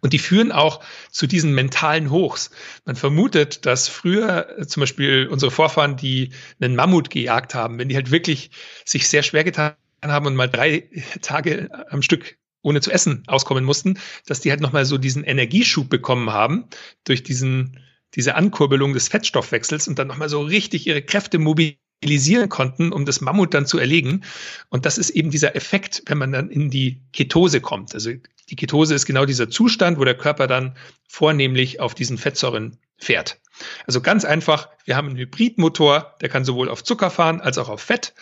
[0.00, 2.50] Und die führen auch zu diesen mentalen Hochs.
[2.84, 7.88] Man vermutet, dass früher äh, zum Beispiel unsere Vorfahren, die einen Mammut gejagt haben, wenn
[7.88, 8.50] die halt wirklich
[8.84, 10.88] sich sehr schwer getan haben und mal drei
[11.22, 15.88] Tage am Stück ohne zu essen auskommen mussten, dass die halt nochmal so diesen Energieschub
[15.88, 16.64] bekommen haben
[17.04, 17.80] durch diesen,
[18.14, 23.04] diese Ankurbelung des Fettstoffwechsels und dann nochmal so richtig ihre Kräfte mobilisieren mobilisieren konnten, um
[23.04, 24.24] das Mammut dann zu erlegen.
[24.70, 27.94] Und das ist eben dieser Effekt, wenn man dann in die Ketose kommt.
[27.94, 28.12] Also
[28.48, 30.76] die Ketose ist genau dieser Zustand, wo der Körper dann
[31.08, 33.40] vornehmlich auf diesen Fettsäuren fährt.
[33.86, 37.68] Also ganz einfach, wir haben einen Hybridmotor, der kann sowohl auf Zucker fahren als auch
[37.68, 38.14] auf Fett.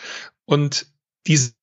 [0.45, 0.87] Und
[1.27, 1.53] diesen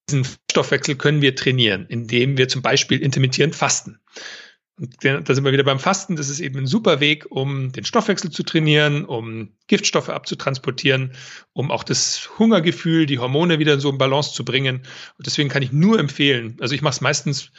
[0.51, 3.99] Stoffwechsel können wir trainieren, indem wir zum Beispiel intermittierend fasten.
[4.79, 6.17] Und da sind wir wieder beim Fasten.
[6.17, 11.13] Das ist eben ein super Weg, um den Stoffwechsel zu trainieren, um Giftstoffe abzutransportieren,
[11.53, 14.83] um auch das Hungergefühl, die Hormone wieder in so in Balance zu bringen.
[15.17, 17.53] Und deswegen kann ich nur empfehlen, also ich mache es meistens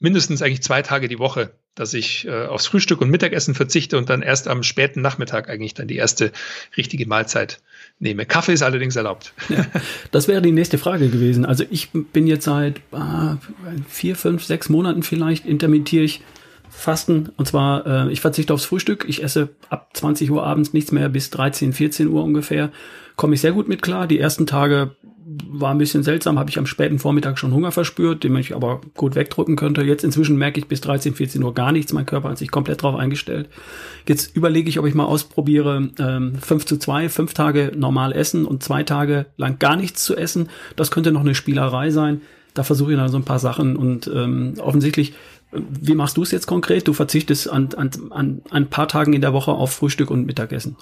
[0.00, 4.10] mindestens eigentlich zwei Tage die Woche, dass ich äh, aufs Frühstück und Mittagessen verzichte und
[4.10, 6.32] dann erst am späten Nachmittag eigentlich dann die erste
[6.76, 7.60] richtige Mahlzeit
[7.98, 8.26] nehme.
[8.26, 9.32] Kaffee ist allerdings erlaubt.
[9.48, 9.66] Ja,
[10.10, 11.44] das wäre die nächste Frage gewesen.
[11.44, 13.36] Also ich bin jetzt seit äh,
[13.88, 16.20] vier, fünf, sechs Monaten vielleicht intermittiere ich
[16.76, 17.30] Fasten.
[17.36, 19.06] Und zwar, äh, ich verzichte aufs Frühstück.
[19.08, 22.70] Ich esse ab 20 Uhr abends nichts mehr bis 13, 14 Uhr ungefähr.
[23.16, 24.06] Komme ich sehr gut mit klar.
[24.06, 24.96] Die ersten Tage
[25.48, 28.80] war ein bisschen seltsam, habe ich am späten Vormittag schon Hunger verspürt, den ich aber
[28.94, 29.82] gut wegdrücken könnte.
[29.82, 31.92] Jetzt inzwischen merke ich bis 13, 14 Uhr gar nichts.
[31.92, 33.48] Mein Körper hat sich komplett drauf eingestellt.
[34.06, 38.44] Jetzt überlege ich, ob ich mal ausprobiere, ähm, 5 zu 2, fünf Tage normal essen
[38.44, 40.48] und zwei Tage lang gar nichts zu essen.
[40.76, 42.20] Das könnte noch eine Spielerei sein.
[42.52, 45.14] Da versuche ich dann so ein paar Sachen und ähm, offensichtlich
[45.54, 46.86] wie machst du es jetzt konkret?
[46.88, 50.76] Du verzichtest an, an, an, ein paar Tagen in der Woche auf Frühstück und Mittagessen.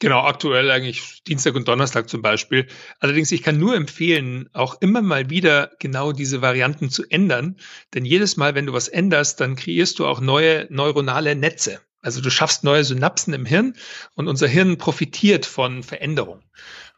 [0.00, 2.66] Genau, aktuell eigentlich Dienstag und Donnerstag zum Beispiel.
[2.98, 7.56] Allerdings, ich kann nur empfehlen, auch immer mal wieder genau diese Varianten zu ändern.
[7.94, 11.80] Denn jedes Mal, wenn du was änderst, dann kreierst du auch neue neuronale Netze.
[12.02, 13.76] Also du schaffst neue Synapsen im Hirn
[14.14, 16.42] und unser Hirn profitiert von Veränderung.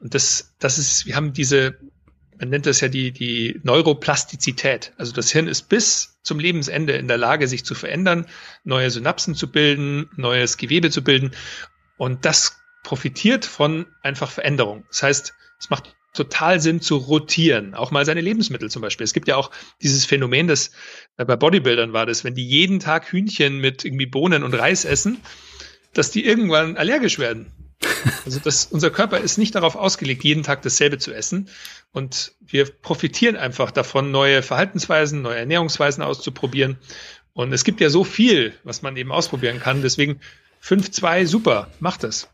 [0.00, 1.78] Und das, das ist, wir haben diese
[2.38, 4.92] man nennt das ja die, die Neuroplastizität.
[4.98, 8.26] Also das Hirn ist bis zum Lebensende in der Lage, sich zu verändern,
[8.64, 11.32] neue Synapsen zu bilden, neues Gewebe zu bilden.
[11.96, 14.84] Und das profitiert von einfach Veränderung.
[14.88, 19.04] Das heißt, es macht total Sinn zu rotieren, auch mal seine Lebensmittel zum Beispiel.
[19.04, 19.50] Es gibt ja auch
[19.82, 20.70] dieses Phänomen, das
[21.16, 25.20] bei Bodybuildern war das, wenn die jeden Tag Hühnchen mit irgendwie Bohnen und Reis essen,
[25.92, 27.52] dass die irgendwann allergisch werden.
[28.24, 31.48] Also das, unser Körper ist nicht darauf ausgelegt, jeden Tag dasselbe zu essen.
[31.92, 36.78] Und wir profitieren einfach davon, neue Verhaltensweisen, neue Ernährungsweisen auszuprobieren.
[37.32, 39.82] Und es gibt ja so viel, was man eben ausprobieren kann.
[39.82, 40.20] Deswegen
[40.62, 42.28] 5-2, super, macht es.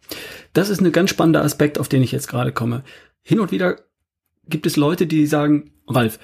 [0.53, 2.85] Das ist ein ganz spannender Aspekt, auf den ich jetzt gerade komme.
[3.23, 3.81] Hin und wieder
[4.49, 6.19] gibt es Leute, die sagen, Ralf,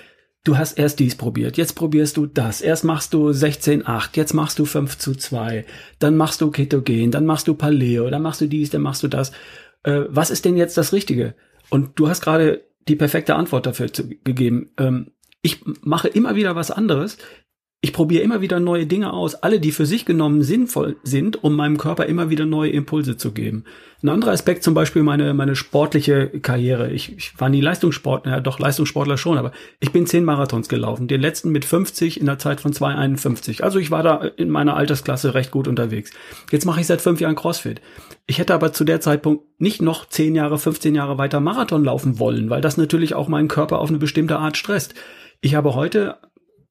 [0.45, 4.59] du hast erst dies probiert, jetzt probierst du das, erst machst du 16,8, jetzt machst
[4.59, 5.65] du 5 zu 2,
[5.99, 9.09] dann machst du Ketogen, dann machst du Paleo, dann machst du dies, dann machst du
[9.09, 9.33] das.
[9.83, 11.35] Äh, was ist denn jetzt das Richtige?
[11.71, 14.71] Und du hast gerade die perfekte Antwort dafür zu, gegeben.
[14.79, 17.19] Ähm, ich mache immer wieder was anderes
[17.81, 21.55] ich probiere immer wieder neue Dinge aus, alle, die für sich genommen sinnvoll sind, um
[21.55, 23.63] meinem Körper immer wieder neue Impulse zu geben.
[24.03, 26.91] Ein anderer Aspekt zum Beispiel meine, meine sportliche Karriere.
[26.91, 31.07] Ich, ich war nie Leistungssportler, ja doch Leistungssportler schon, aber ich bin zehn Marathons gelaufen,
[31.07, 33.63] den letzten mit 50 in der Zeit von 2,51.
[33.63, 36.11] Also ich war da in meiner Altersklasse recht gut unterwegs.
[36.51, 37.81] Jetzt mache ich seit fünf Jahren CrossFit.
[38.27, 42.19] Ich hätte aber zu der Zeitpunkt nicht noch zehn Jahre, 15 Jahre weiter Marathon laufen
[42.19, 44.95] wollen, weil das natürlich auch meinen Körper auf eine bestimmte Art stresst.
[45.41, 46.17] Ich habe heute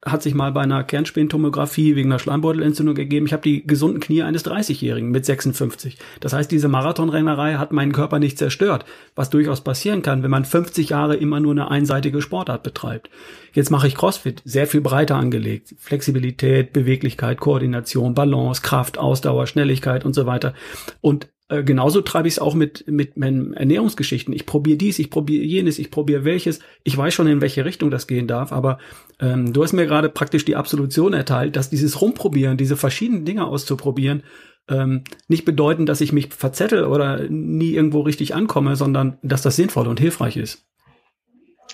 [0.04, 3.26] hat sich mal bei einer Kernspintomographie wegen einer Schleimbeutelentzündung gegeben.
[3.26, 5.98] Ich habe die gesunden Knie eines 30-Jährigen mit 56.
[6.20, 8.84] Das heißt, diese Marathonrennerei hat meinen Körper nicht zerstört,
[9.16, 13.10] was durchaus passieren kann, wenn man 50 Jahre immer nur eine einseitige Sportart betreibt.
[13.52, 15.74] Jetzt mache ich CrossFit, sehr viel breiter angelegt.
[15.78, 20.54] Flexibilität, Beweglichkeit, Koordination, Balance, Kraft, Ausdauer, Schnelligkeit und so weiter.
[21.00, 24.34] Und äh, genauso treibe ich es auch mit, mit meinen Ernährungsgeschichten.
[24.34, 26.60] Ich probiere dies, ich probiere jenes, ich probiere welches.
[26.84, 28.78] Ich weiß schon, in welche Richtung das gehen darf, aber
[29.18, 33.46] ähm, du hast mir gerade praktisch die Absolution erteilt, dass dieses Rumprobieren, diese verschiedenen Dinge
[33.46, 34.22] auszuprobieren,
[34.68, 39.56] ähm, nicht bedeuten, dass ich mich verzettel oder nie irgendwo richtig ankomme, sondern dass das
[39.56, 40.66] sinnvoll und hilfreich ist.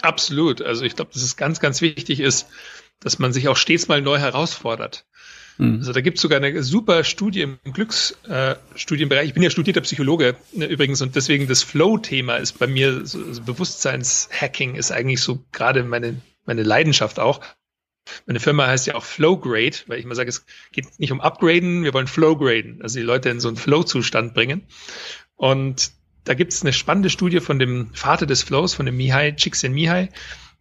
[0.02, 0.62] Absolut.
[0.62, 2.46] Also ich glaube, dass es ganz, ganz wichtig ist,
[3.00, 5.06] dass man sich auch stets mal neu herausfordert.
[5.58, 5.76] Mhm.
[5.78, 9.24] Also da gibt es sogar eine super Studie im Glücksstudienbereich.
[9.24, 13.06] Äh, ich bin ja studierter Psychologe ne, übrigens und deswegen das Flow-Thema ist bei mir,
[13.06, 17.40] so, also Bewusstseinshacking ist eigentlich so gerade meine, meine Leidenschaft auch.
[18.26, 21.84] Meine Firma heißt ja auch Flowgrade, weil ich mal sage, es geht nicht um Upgraden,
[21.84, 24.66] wir wollen Flowgraden, also die Leute in so einen Flow-Zustand bringen.
[25.36, 25.92] Und
[26.24, 30.08] da gibt es eine spannende Studie von dem Vater des Flows, von dem Mihai, Csikszentmihalyi,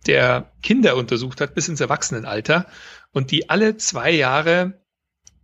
[0.05, 2.67] der Kinder untersucht hat bis ins Erwachsenenalter
[3.11, 4.82] und die alle zwei Jahre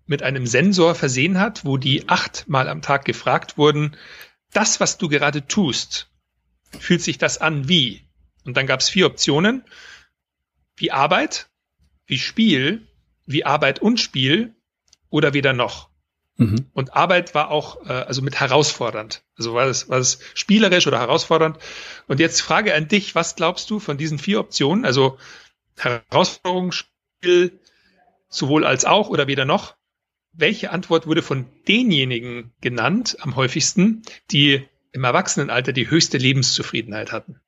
[0.09, 3.95] mit einem Sensor versehen hat, wo die achtmal am Tag gefragt wurden,
[4.51, 6.09] das, was du gerade tust,
[6.79, 8.01] fühlt sich das an wie?
[8.43, 9.63] Und dann gab es vier Optionen.
[10.75, 11.49] Wie Arbeit,
[12.07, 12.87] wie Spiel,
[13.27, 14.55] wie Arbeit und Spiel
[15.11, 15.89] oder weder noch.
[16.37, 16.65] Mhm.
[16.73, 19.23] Und Arbeit war auch äh, also mit herausfordernd.
[19.37, 21.59] Also war es, war es spielerisch oder herausfordernd.
[22.07, 24.85] Und jetzt Frage an dich, was glaubst du von diesen vier Optionen?
[24.85, 25.19] Also
[25.77, 27.59] Herausforderung, Spiel,
[28.27, 29.78] sowohl als auch oder weder noch
[30.33, 37.39] welche Antwort wurde von denjenigen genannt am häufigsten, die im Erwachsenenalter die höchste Lebenszufriedenheit hatten?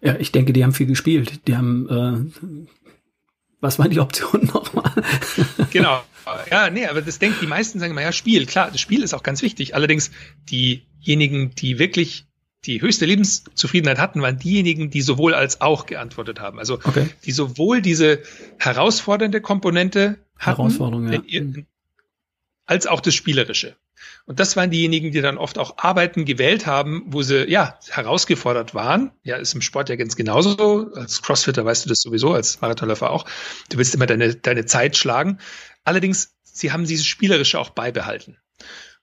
[0.00, 1.46] Ja, ich denke, die haben viel gespielt.
[1.46, 2.68] Die haben, äh,
[3.60, 4.92] was war die Option nochmal?
[5.70, 6.02] genau.
[6.50, 9.14] Ja, nee, aber das denkt, die meisten sagen immer, ja, Spiel, klar, das Spiel ist
[9.14, 9.74] auch ganz wichtig.
[9.74, 10.10] Allerdings
[10.50, 12.26] diejenigen, die wirklich
[12.64, 16.58] die höchste Lebenszufriedenheit hatten, waren diejenigen, die sowohl als auch geantwortet haben.
[16.58, 17.08] Also okay.
[17.24, 18.22] die sowohl diese
[18.58, 21.22] herausfordernde Komponente Herausforderung, ja.
[21.26, 21.64] Ihr,
[22.66, 23.76] als auch das Spielerische.
[24.24, 28.74] Und das waren diejenigen, die dann oft auch Arbeiten gewählt haben, wo sie ja herausgefordert
[28.74, 29.12] waren.
[29.22, 30.92] Ja, ist im Sport ja ganz genauso.
[30.94, 33.24] Als Crossfitter weißt du das sowieso, als Marathonläufer auch.
[33.68, 35.38] Du willst immer deine, deine Zeit schlagen.
[35.84, 38.38] Allerdings, sie haben dieses Spielerische auch beibehalten.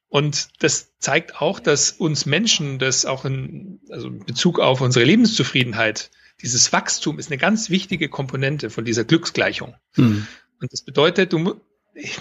[0.09, 5.05] Und das zeigt auch, dass uns Menschen das auch in, also in Bezug auf unsere
[5.05, 6.09] Lebenszufriedenheit,
[6.41, 9.75] dieses Wachstum ist eine ganz wichtige Komponente von dieser Glücksgleichung.
[9.93, 10.25] Hm.
[10.59, 11.61] Und das bedeutet, du,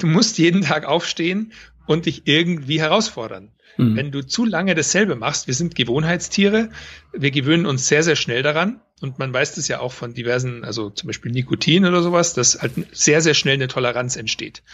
[0.01, 1.53] du musst jeden Tag aufstehen
[1.87, 3.53] und dich irgendwie herausfordern.
[3.77, 3.97] Mhm.
[3.97, 6.71] Wenn du zu lange dasselbe machst, wir sind Gewohnheitstiere,
[7.13, 8.81] wir gewöhnen uns sehr, sehr schnell daran.
[9.01, 12.61] Und man weiß das ja auch von diversen, also zum Beispiel Nikotin oder sowas, dass
[12.61, 14.65] halt sehr, sehr schnell eine Toleranz entsteht.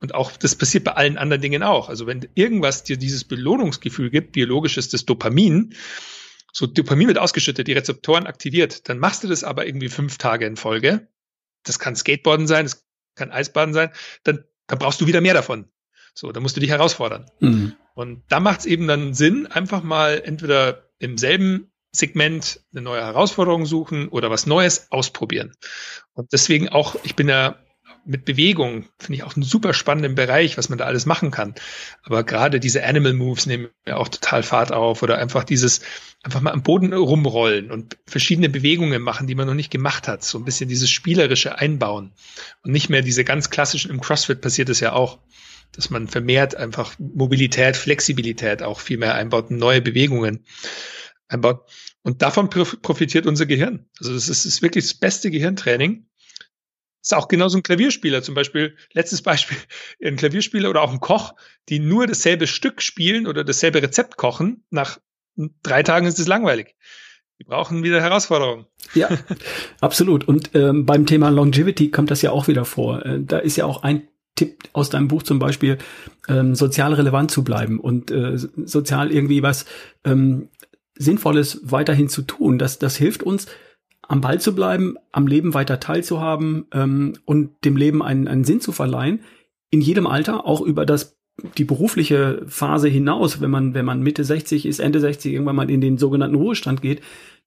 [0.00, 1.88] Und auch das passiert bei allen anderen Dingen auch.
[1.88, 5.74] Also wenn irgendwas dir dieses Belohnungsgefühl gibt, biologisch ist das Dopamin,
[6.52, 10.44] so Dopamin wird ausgeschüttet, die Rezeptoren aktiviert, dann machst du das aber irgendwie fünf Tage
[10.44, 11.08] in Folge.
[11.62, 12.84] Das kann Skateboarden sein, das
[13.14, 13.90] kann Eisbaden sein,
[14.24, 15.70] dann, dann brauchst du wieder mehr davon.
[16.20, 17.24] So, da musst du dich herausfordern.
[17.40, 17.72] Mhm.
[17.94, 23.00] Und da macht es eben dann Sinn, einfach mal entweder im selben Segment eine neue
[23.00, 25.54] Herausforderung suchen oder was Neues ausprobieren.
[26.12, 27.56] Und deswegen auch, ich bin ja
[28.04, 31.54] mit Bewegung, finde ich auch einen super spannenden Bereich, was man da alles machen kann.
[32.02, 35.80] Aber gerade diese Animal Moves nehmen ja auch total Fahrt auf oder einfach dieses,
[36.22, 40.22] einfach mal am Boden rumrollen und verschiedene Bewegungen machen, die man noch nicht gemacht hat.
[40.22, 42.12] So ein bisschen dieses spielerische Einbauen
[42.62, 45.18] und nicht mehr diese ganz klassischen, im CrossFit passiert es ja auch.
[45.72, 50.44] Dass man vermehrt einfach Mobilität, Flexibilität auch viel mehr einbaut, neue Bewegungen
[51.28, 51.68] einbaut.
[52.02, 53.86] Und davon profitiert unser Gehirn.
[53.98, 56.06] Also das ist, ist wirklich das beste Gehirntraining.
[57.02, 59.56] Ist auch genauso ein Klavierspieler, zum Beispiel, letztes Beispiel,
[60.04, 61.34] ein Klavierspieler oder auch ein Koch,
[61.68, 64.98] die nur dasselbe Stück spielen oder dasselbe Rezept kochen, nach
[65.62, 66.76] drei Tagen ist es langweilig.
[67.38, 68.66] Die brauchen wieder Herausforderungen.
[68.94, 69.08] Ja,
[69.80, 70.28] absolut.
[70.28, 73.04] Und ähm, beim Thema Longevity kommt das ja auch wieder vor.
[73.04, 74.09] Äh, da ist ja auch ein
[74.40, 75.76] Tipp aus deinem Buch zum Beispiel,
[76.26, 79.66] ähm, sozial relevant zu bleiben und äh, sozial irgendwie was
[80.02, 80.48] ähm,
[80.94, 82.58] Sinnvolles weiterhin zu tun.
[82.58, 83.48] Das, das hilft uns,
[84.08, 88.62] am Ball zu bleiben, am Leben weiter teilzuhaben ähm, und dem Leben einen, einen Sinn
[88.62, 89.20] zu verleihen.
[89.68, 91.18] In jedem Alter, auch über das
[91.58, 95.70] die berufliche Phase hinaus, wenn man, wenn man Mitte 60 ist, Ende 60 irgendwann mal
[95.70, 97.02] in den sogenannten Ruhestand geht,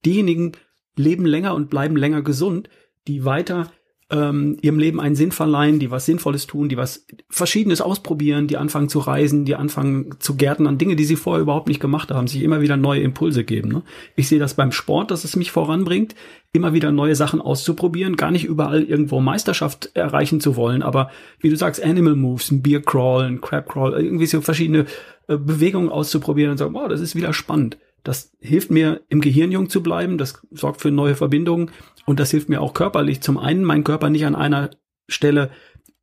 [0.05, 0.51] diejenigen
[0.95, 2.69] leben länger und bleiben länger gesund,
[3.07, 3.71] die weiter
[4.13, 8.57] ähm, ihrem Leben einen Sinn verleihen, die was Sinnvolles tun, die was Verschiedenes ausprobieren, die
[8.57, 12.11] anfangen zu reisen, die anfangen zu gärten an Dinge, die sie vorher überhaupt nicht gemacht
[12.11, 13.69] haben, sich immer wieder neue Impulse geben.
[13.69, 13.81] Ne?
[14.15, 16.13] Ich sehe das beim Sport, dass es mich voranbringt,
[16.51, 21.09] immer wieder neue Sachen auszuprobieren, gar nicht überall irgendwo Meisterschaft erreichen zu wollen, aber
[21.39, 24.85] wie du sagst, Animal Moves, ein Beer Crawl, ein Crab Crawl, irgendwie so verschiedene
[25.27, 27.77] äh, Bewegungen auszuprobieren und sagen, wow, das ist wieder spannend.
[28.03, 30.17] Das hilft mir, im Gehirn jung zu bleiben.
[30.17, 31.71] Das sorgt für neue Verbindungen.
[32.05, 33.21] Und das hilft mir auch körperlich.
[33.21, 34.71] Zum einen, meinen Körper nicht an einer
[35.07, 35.51] Stelle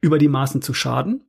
[0.01, 1.23] über die Maßen zu schaden,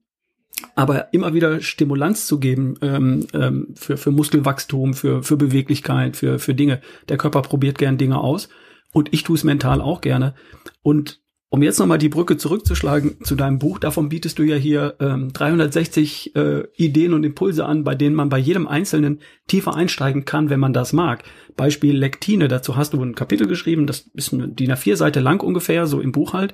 [0.75, 6.39] aber immer wieder Stimulanz zu geben ähm, ähm, für, für Muskelwachstum, für, für Beweglichkeit, für,
[6.39, 6.81] für Dinge.
[7.09, 8.49] Der Körper probiert gern Dinge aus
[8.93, 10.35] und ich tue es mental auch gerne.
[10.83, 11.20] Und
[11.53, 15.33] um jetzt nochmal die Brücke zurückzuschlagen zu deinem Buch, davon bietest du ja hier ähm,
[15.33, 20.49] 360 äh, Ideen und Impulse an, bei denen man bei jedem Einzelnen tiefer einsteigen kann,
[20.49, 21.25] wenn man das mag.
[21.57, 25.43] Beispiel Lektine, dazu hast du ein Kapitel geschrieben, das ist eine DIN A4 Seite lang
[25.43, 26.53] ungefähr, so im Buch halt.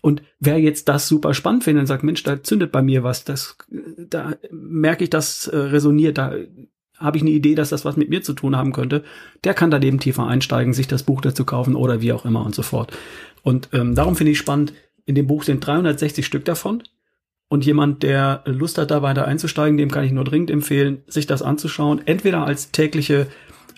[0.00, 3.22] Und wer jetzt das super spannend findet und sagt, Mensch, da zündet bei mir was,
[3.22, 3.56] das,
[3.96, 6.34] da merke ich, das äh, resoniert, da
[6.98, 9.04] habe ich eine Idee, dass das was mit mir zu tun haben könnte,
[9.44, 12.44] der kann da eben tiefer einsteigen, sich das Buch dazu kaufen oder wie auch immer
[12.44, 12.92] und so fort.
[13.42, 14.72] Und ähm, darum finde ich spannend,
[15.04, 16.82] in dem Buch sind 360 Stück davon.
[17.48, 21.26] Und jemand, der Lust hat, da weiter einzusteigen, dem kann ich nur dringend empfehlen, sich
[21.26, 22.00] das anzuschauen.
[22.06, 23.26] Entweder als tägliche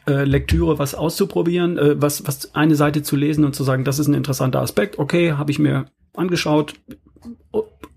[0.06, 3.98] äh, Lektüre was auszuprobieren, äh, was, was eine Seite zu lesen und zu sagen, das
[3.98, 6.74] ist ein interessanter Aspekt, okay, habe ich mir angeschaut.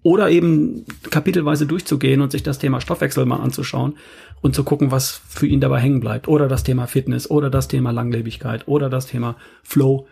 [0.04, 3.98] Oder eben kapitelweise durchzugehen und sich das Thema Stoffwechsel mal anzuschauen
[4.42, 6.28] und zu gucken, was für ihn dabei hängen bleibt.
[6.30, 10.08] Oder das Thema Fitness oder das Thema Langlebigkeit oder das Thema Flow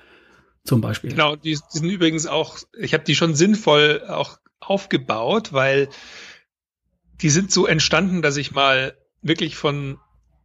[0.65, 1.11] zum Beispiel.
[1.11, 5.89] Genau, die, die sind übrigens auch, ich habe die schon sinnvoll auch aufgebaut, weil
[7.21, 9.99] die sind so entstanden, dass ich mal wirklich von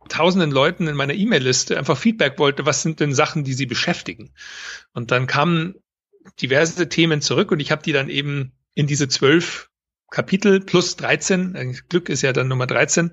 [0.09, 4.33] tausenden Leuten in meiner E-Mail-Liste einfach Feedback wollte, was sind denn Sachen, die sie beschäftigen.
[4.93, 5.75] Und dann kamen
[6.41, 9.71] diverse Themen zurück und ich habe die dann eben in diese zwölf
[10.11, 13.13] Kapitel plus 13, Glück ist ja dann Nummer 13,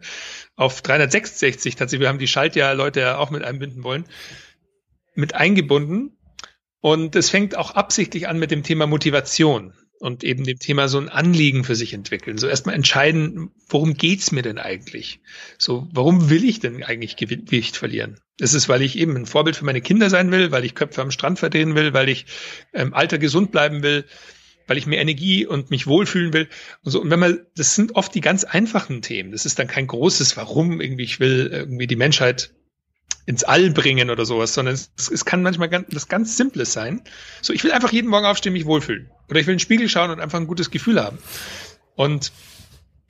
[0.55, 4.05] auf 366 tatsächlich, wir haben die Schaltjahr-Leute ja auch mit einbinden wollen,
[5.13, 6.16] mit eingebunden
[6.81, 10.99] und es fängt auch absichtlich an mit dem Thema Motivation und eben dem Thema so
[10.99, 12.37] ein Anliegen für sich entwickeln.
[12.37, 15.19] So erstmal entscheiden, worum geht's mir denn eigentlich?
[15.57, 18.19] So, warum will ich denn eigentlich Gewicht verlieren?
[18.39, 21.11] Ist weil ich eben ein Vorbild für meine Kinder sein will, weil ich Köpfe am
[21.11, 22.25] Strand verdrehen will, weil ich
[22.73, 24.05] ähm, alter gesund bleiben will,
[24.67, 26.47] weil ich mehr Energie und mich wohlfühlen will
[26.83, 27.01] und so.
[27.01, 29.31] Und wenn man, das sind oft die ganz einfachen Themen.
[29.31, 32.51] Das ist dann kein großes Warum irgendwie ich will irgendwie die Menschheit
[33.27, 37.01] ins All bringen oder sowas, sondern es, es kann manchmal ganz, das ganz Simples sein.
[37.41, 39.11] So, ich will einfach jeden Morgen aufstehen, mich wohlfühlen.
[39.29, 41.19] Oder ich will in den Spiegel schauen und einfach ein gutes Gefühl haben.
[41.95, 42.31] Und,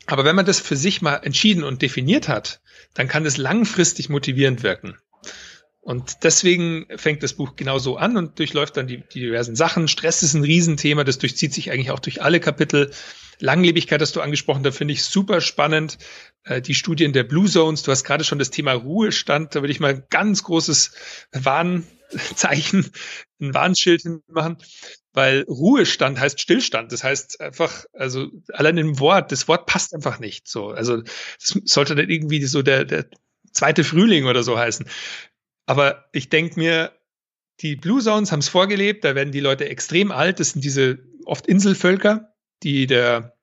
[0.07, 2.61] aber wenn man das für sich mal entschieden und definiert hat,
[2.95, 4.97] dann kann es langfristig motivierend wirken.
[5.81, 9.87] Und deswegen fängt das Buch genau so an und durchläuft dann die, die diversen Sachen.
[9.87, 12.91] Stress ist ein Riesenthema, das durchzieht sich eigentlich auch durch alle Kapitel.
[13.39, 15.97] Langlebigkeit hast du angesprochen, da finde ich super spannend.
[16.43, 19.71] Äh, die Studien der Blue Zones, du hast gerade schon das Thema Ruhestand, da würde
[19.71, 20.91] ich mal ein ganz großes
[21.31, 22.91] Warnzeichen,
[23.41, 24.57] ein Warnschild hinmachen,
[25.13, 26.91] weil Ruhestand heißt Stillstand.
[26.91, 30.69] Das heißt einfach, also allein im Wort, das Wort passt einfach nicht so.
[30.69, 33.07] Also das sollte dann irgendwie so der, der
[33.51, 34.87] zweite Frühling oder so heißen.
[35.65, 36.93] Aber ich denke mir,
[37.61, 40.99] die Blue Zones haben es vorgelebt, da werden die Leute extrem alt, das sind diese
[41.25, 42.33] oft Inselvölker,
[42.63, 43.37] die der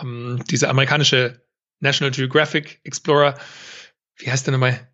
[0.00, 1.42] ähm, diese amerikanische
[1.80, 3.38] National Geographic Explorer,
[4.16, 4.88] wie heißt der nochmal?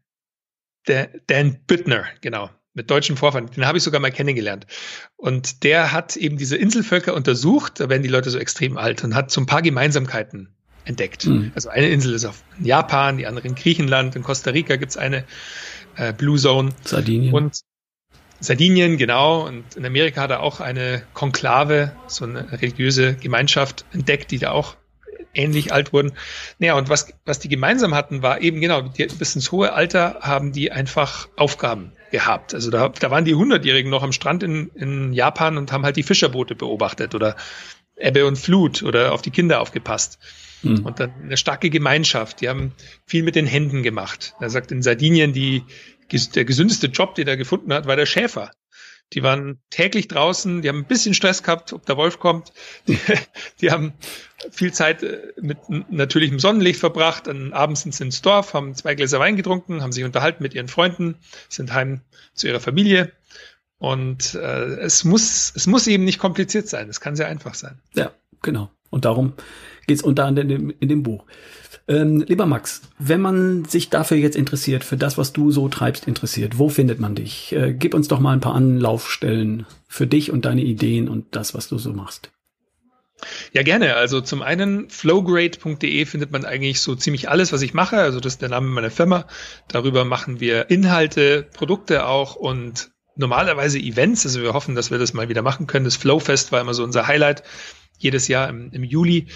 [0.86, 3.51] Der Dan Büttner, genau, mit deutschem Vorfahren.
[3.51, 4.66] Den habe ich sogar mal kennengelernt.
[5.16, 9.14] Und der hat eben diese Inselvölker untersucht, da werden die Leute so extrem alt und
[9.14, 11.26] hat so ein paar Gemeinsamkeiten entdeckt.
[11.26, 11.51] Mhm.
[11.57, 15.24] Also eine Insel ist auf Japan, die andere in Griechenland, in Costa Rica gibt's eine
[15.97, 16.70] äh, Blue Zone.
[16.84, 17.34] Sardinien.
[17.34, 17.61] Und
[18.41, 19.47] Sardinien, genau.
[19.47, 24.51] Und in Amerika hat er auch eine Konklave, so eine religiöse Gemeinschaft entdeckt, die da
[24.51, 24.76] auch
[25.37, 26.12] ähnlich alt wurden.
[26.59, 30.18] Naja, und was, was die gemeinsam hatten, war eben genau, die, bis ins hohe Alter
[30.22, 32.55] haben die einfach Aufgaben gehabt.
[32.55, 35.97] Also da, da waren die Hundertjährigen noch am Strand in, in Japan und haben halt
[35.97, 37.37] die Fischerboote beobachtet oder
[37.97, 40.18] Ebbe und Flut oder auf die Kinder aufgepasst.
[40.62, 40.84] Mhm.
[40.84, 42.41] Und dann eine starke Gemeinschaft.
[42.41, 42.72] Die haben
[43.07, 44.34] viel mit den Händen gemacht.
[44.41, 45.64] Er sagt in Sardinien, die,
[46.09, 48.50] der gesündeste Job, den er gefunden hat, war der Schäfer.
[49.12, 52.52] Die waren täglich draußen, die haben ein bisschen Stress gehabt, ob der Wolf kommt.
[52.88, 52.98] Die,
[53.61, 53.92] die haben
[54.50, 57.28] viel Zeit äh, mit natürlichem Sonnenlicht verbracht.
[57.28, 60.54] Dann abends sind sie ins Dorf, haben zwei Gläser Wein getrunken, haben sich unterhalten mit
[60.54, 61.16] ihren Freunden,
[61.48, 62.00] sind heim
[62.34, 63.12] zu ihrer Familie.
[63.78, 66.88] Und äh, es muss, es muss eben nicht kompliziert sein.
[66.88, 67.78] Es kann sehr einfach sein.
[67.94, 68.70] Ja, genau.
[68.97, 69.34] Und darum
[69.86, 71.26] geht es unter anderem in dem, Buch.
[71.86, 76.09] Ähm, lieber Max, wenn man sich dafür jetzt interessiert, für das, was du so treibst,
[76.09, 77.53] interessiert, wo findet man dich?
[77.53, 81.53] Äh, gib uns doch mal ein paar Anlaufstellen für dich und deine Ideen und das,
[81.53, 82.30] was du so machst.
[83.53, 83.97] Ja, gerne.
[83.97, 87.99] Also zum einen flowgrade.de findet man eigentlich so ziemlich alles, was ich mache.
[87.99, 89.26] Also das ist der Name meiner Firma.
[89.68, 94.24] Darüber machen wir Inhalte, Produkte auch und normalerweise Events.
[94.24, 95.84] Also wir hoffen, dass wir das mal wieder machen können.
[95.84, 97.42] Das Flowfest war immer so unser Highlight
[97.99, 99.26] jedes Jahr im, im Juli.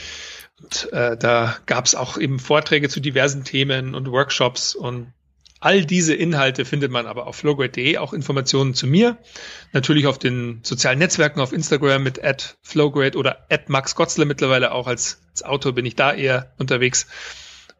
[0.62, 5.12] Und äh, da gab es auch eben Vorträge zu diversen Themen und Workshops und
[5.61, 9.18] all diese Inhalte findet man aber auf flowgrade.de, auch Informationen zu mir.
[9.72, 14.72] Natürlich auf den sozialen Netzwerken, auf Instagram mit at flowgrade oder at Max Gotzler mittlerweile
[14.72, 17.06] auch als, als Autor bin ich da eher unterwegs.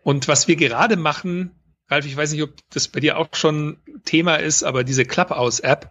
[0.03, 1.53] Und was wir gerade machen,
[1.89, 5.91] Ralf, ich weiß nicht, ob das bei dir auch schon Thema ist, aber diese Clubhouse-App,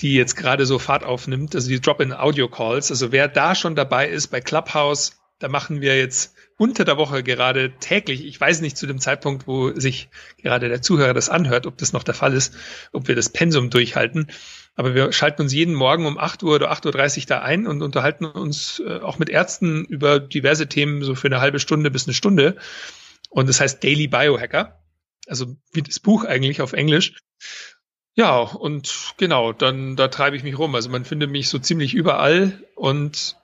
[0.00, 4.28] die jetzt gerade so Fahrt aufnimmt, also die Drop-in-Audio-Calls, also wer da schon dabei ist
[4.28, 8.86] bei Clubhouse, da machen wir jetzt unter der Woche gerade täglich, ich weiß nicht zu
[8.86, 10.08] dem Zeitpunkt, wo sich
[10.40, 12.54] gerade der Zuhörer das anhört, ob das noch der Fall ist,
[12.92, 14.28] ob wir das Pensum durchhalten.
[14.76, 17.82] Aber wir schalten uns jeden Morgen um 8 Uhr oder 8.30 Uhr da ein und
[17.82, 22.06] unterhalten uns äh, auch mit Ärzten über diverse Themen so für eine halbe Stunde bis
[22.06, 22.56] eine Stunde.
[23.30, 24.80] Und das heißt Daily Biohacker.
[25.26, 27.14] Also wie das Buch eigentlich auf Englisch.
[28.14, 30.74] Ja, und genau, dann da treibe ich mich rum.
[30.74, 33.36] Also man findet mich so ziemlich überall und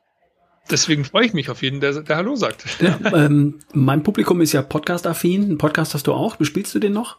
[0.71, 2.65] deswegen freue ich mich auf jeden, der, der Hallo sagt.
[2.81, 5.43] Ja, ähm, mein Publikum ist ja Podcast-affin.
[5.43, 6.37] Einen Podcast hast du auch.
[6.37, 7.19] Bespielst du den noch?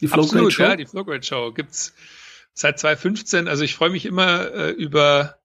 [0.00, 0.62] Die Flow Absolut, Show?
[0.62, 1.94] ja, die Flow Great Show gibt's
[2.54, 3.48] seit 2015.
[3.48, 5.36] Also ich freue mich immer äh, über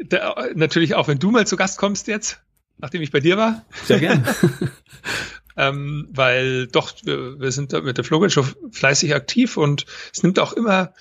[0.00, 2.40] der, natürlich auch, wenn du mal zu Gast kommst jetzt,
[2.78, 3.64] nachdem ich bei dir war.
[3.84, 4.24] Sehr gern.
[5.58, 8.30] ähm, weil doch, wir, wir sind da mit der Flogel
[8.70, 10.94] fleißig aktiv und es nimmt auch immer,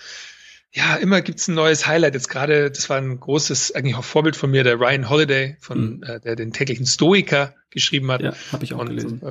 [0.71, 2.15] ja, immer gibt's ein neues Highlight.
[2.15, 5.97] Jetzt gerade, das war ein großes, eigentlich auch Vorbild von mir, der Ryan Holiday, von,
[5.97, 6.03] mhm.
[6.03, 8.21] äh, der den täglichen Stoiker geschrieben hat.
[8.21, 9.21] Ja, habe ich auch und, gelesen.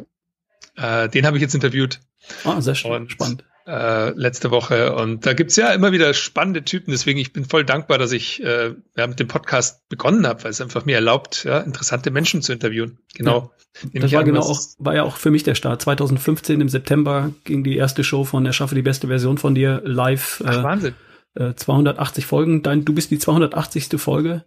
[0.76, 2.00] Äh, den habe ich jetzt interviewt.
[2.44, 4.94] Ah, sehr schön, und, spannend äh, letzte Woche.
[4.94, 6.92] Und da gibt's ja immer wieder spannende Typen.
[6.92, 10.50] Deswegen, ich bin voll dankbar, dass ich äh, ja, mit dem Podcast begonnen habe, weil
[10.50, 12.98] es einfach mir erlaubt, ja, interessante Menschen zu interviewen.
[13.14, 13.52] Genau.
[13.92, 15.82] Ja, das war an, genau auch, war ja auch für mich der Start.
[15.82, 20.42] 2015 im September ging die erste Show von Erschaffe die beste Version von dir live.
[20.46, 20.94] Ach, äh, Wahnsinn.
[21.34, 22.62] Äh, 280 Folgen.
[22.62, 24.00] Dein, du bist die 280.
[24.00, 24.44] Folge.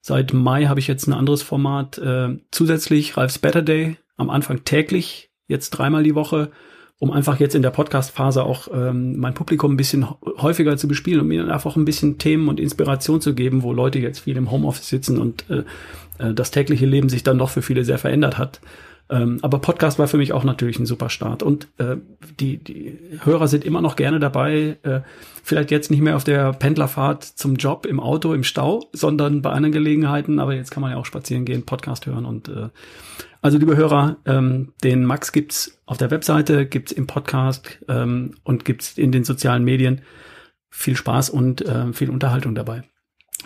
[0.00, 1.98] Seit Mai habe ich jetzt ein anderes Format.
[1.98, 3.96] Äh, zusätzlich Ralf's Better Day.
[4.16, 6.50] Am Anfang täglich, jetzt dreimal die Woche
[7.00, 11.20] um einfach jetzt in der Podcast-Phase auch ähm, mein Publikum ein bisschen häufiger zu bespielen
[11.20, 14.50] und mir einfach ein bisschen Themen und Inspiration zu geben, wo Leute jetzt viel im
[14.50, 15.62] Homeoffice sitzen und äh,
[16.18, 18.60] äh, das tägliche Leben sich dann doch für viele sehr verändert hat.
[19.10, 21.42] Ähm, aber Podcast war für mich auch natürlich ein super Start.
[21.42, 21.96] Und äh,
[22.38, 24.76] die, die Hörer sind immer noch gerne dabei.
[24.82, 25.00] Äh,
[25.42, 29.50] vielleicht jetzt nicht mehr auf der Pendlerfahrt zum Job im Auto, im Stau, sondern bei
[29.50, 30.38] anderen Gelegenheiten.
[30.38, 32.68] Aber jetzt kann man ja auch spazieren gehen, Podcast hören und äh,
[33.40, 38.64] also liebe Hörer, ähm, den Max gibt's auf der Webseite, gibt's im Podcast ähm, und
[38.64, 40.02] gibt's in den sozialen Medien.
[40.70, 42.82] Viel Spaß und äh, viel Unterhaltung dabei.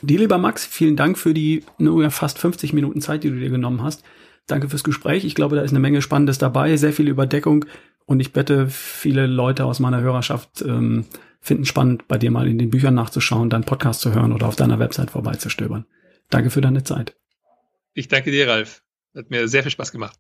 [0.01, 3.51] Dir, lieber Max, vielen Dank für die nur fast 50 Minuten Zeit, die du dir
[3.51, 4.03] genommen hast.
[4.47, 5.25] Danke fürs Gespräch.
[5.25, 7.65] Ich glaube, da ist eine Menge Spannendes dabei, sehr viel Überdeckung
[8.07, 11.07] und ich bette, viele Leute aus meiner Hörerschaft ähm,
[11.41, 14.57] finden spannend, bei dir mal in den Büchern nachzuschauen, deinen Podcast zu hören oder auf
[14.57, 15.87] deiner Website vorbeizustöbern.
[16.31, 17.17] Danke für deine Zeit.
[17.95, 18.83] Ich danke dir, Ralf.
[19.15, 20.19] Hat mir sehr viel Spaß gemacht.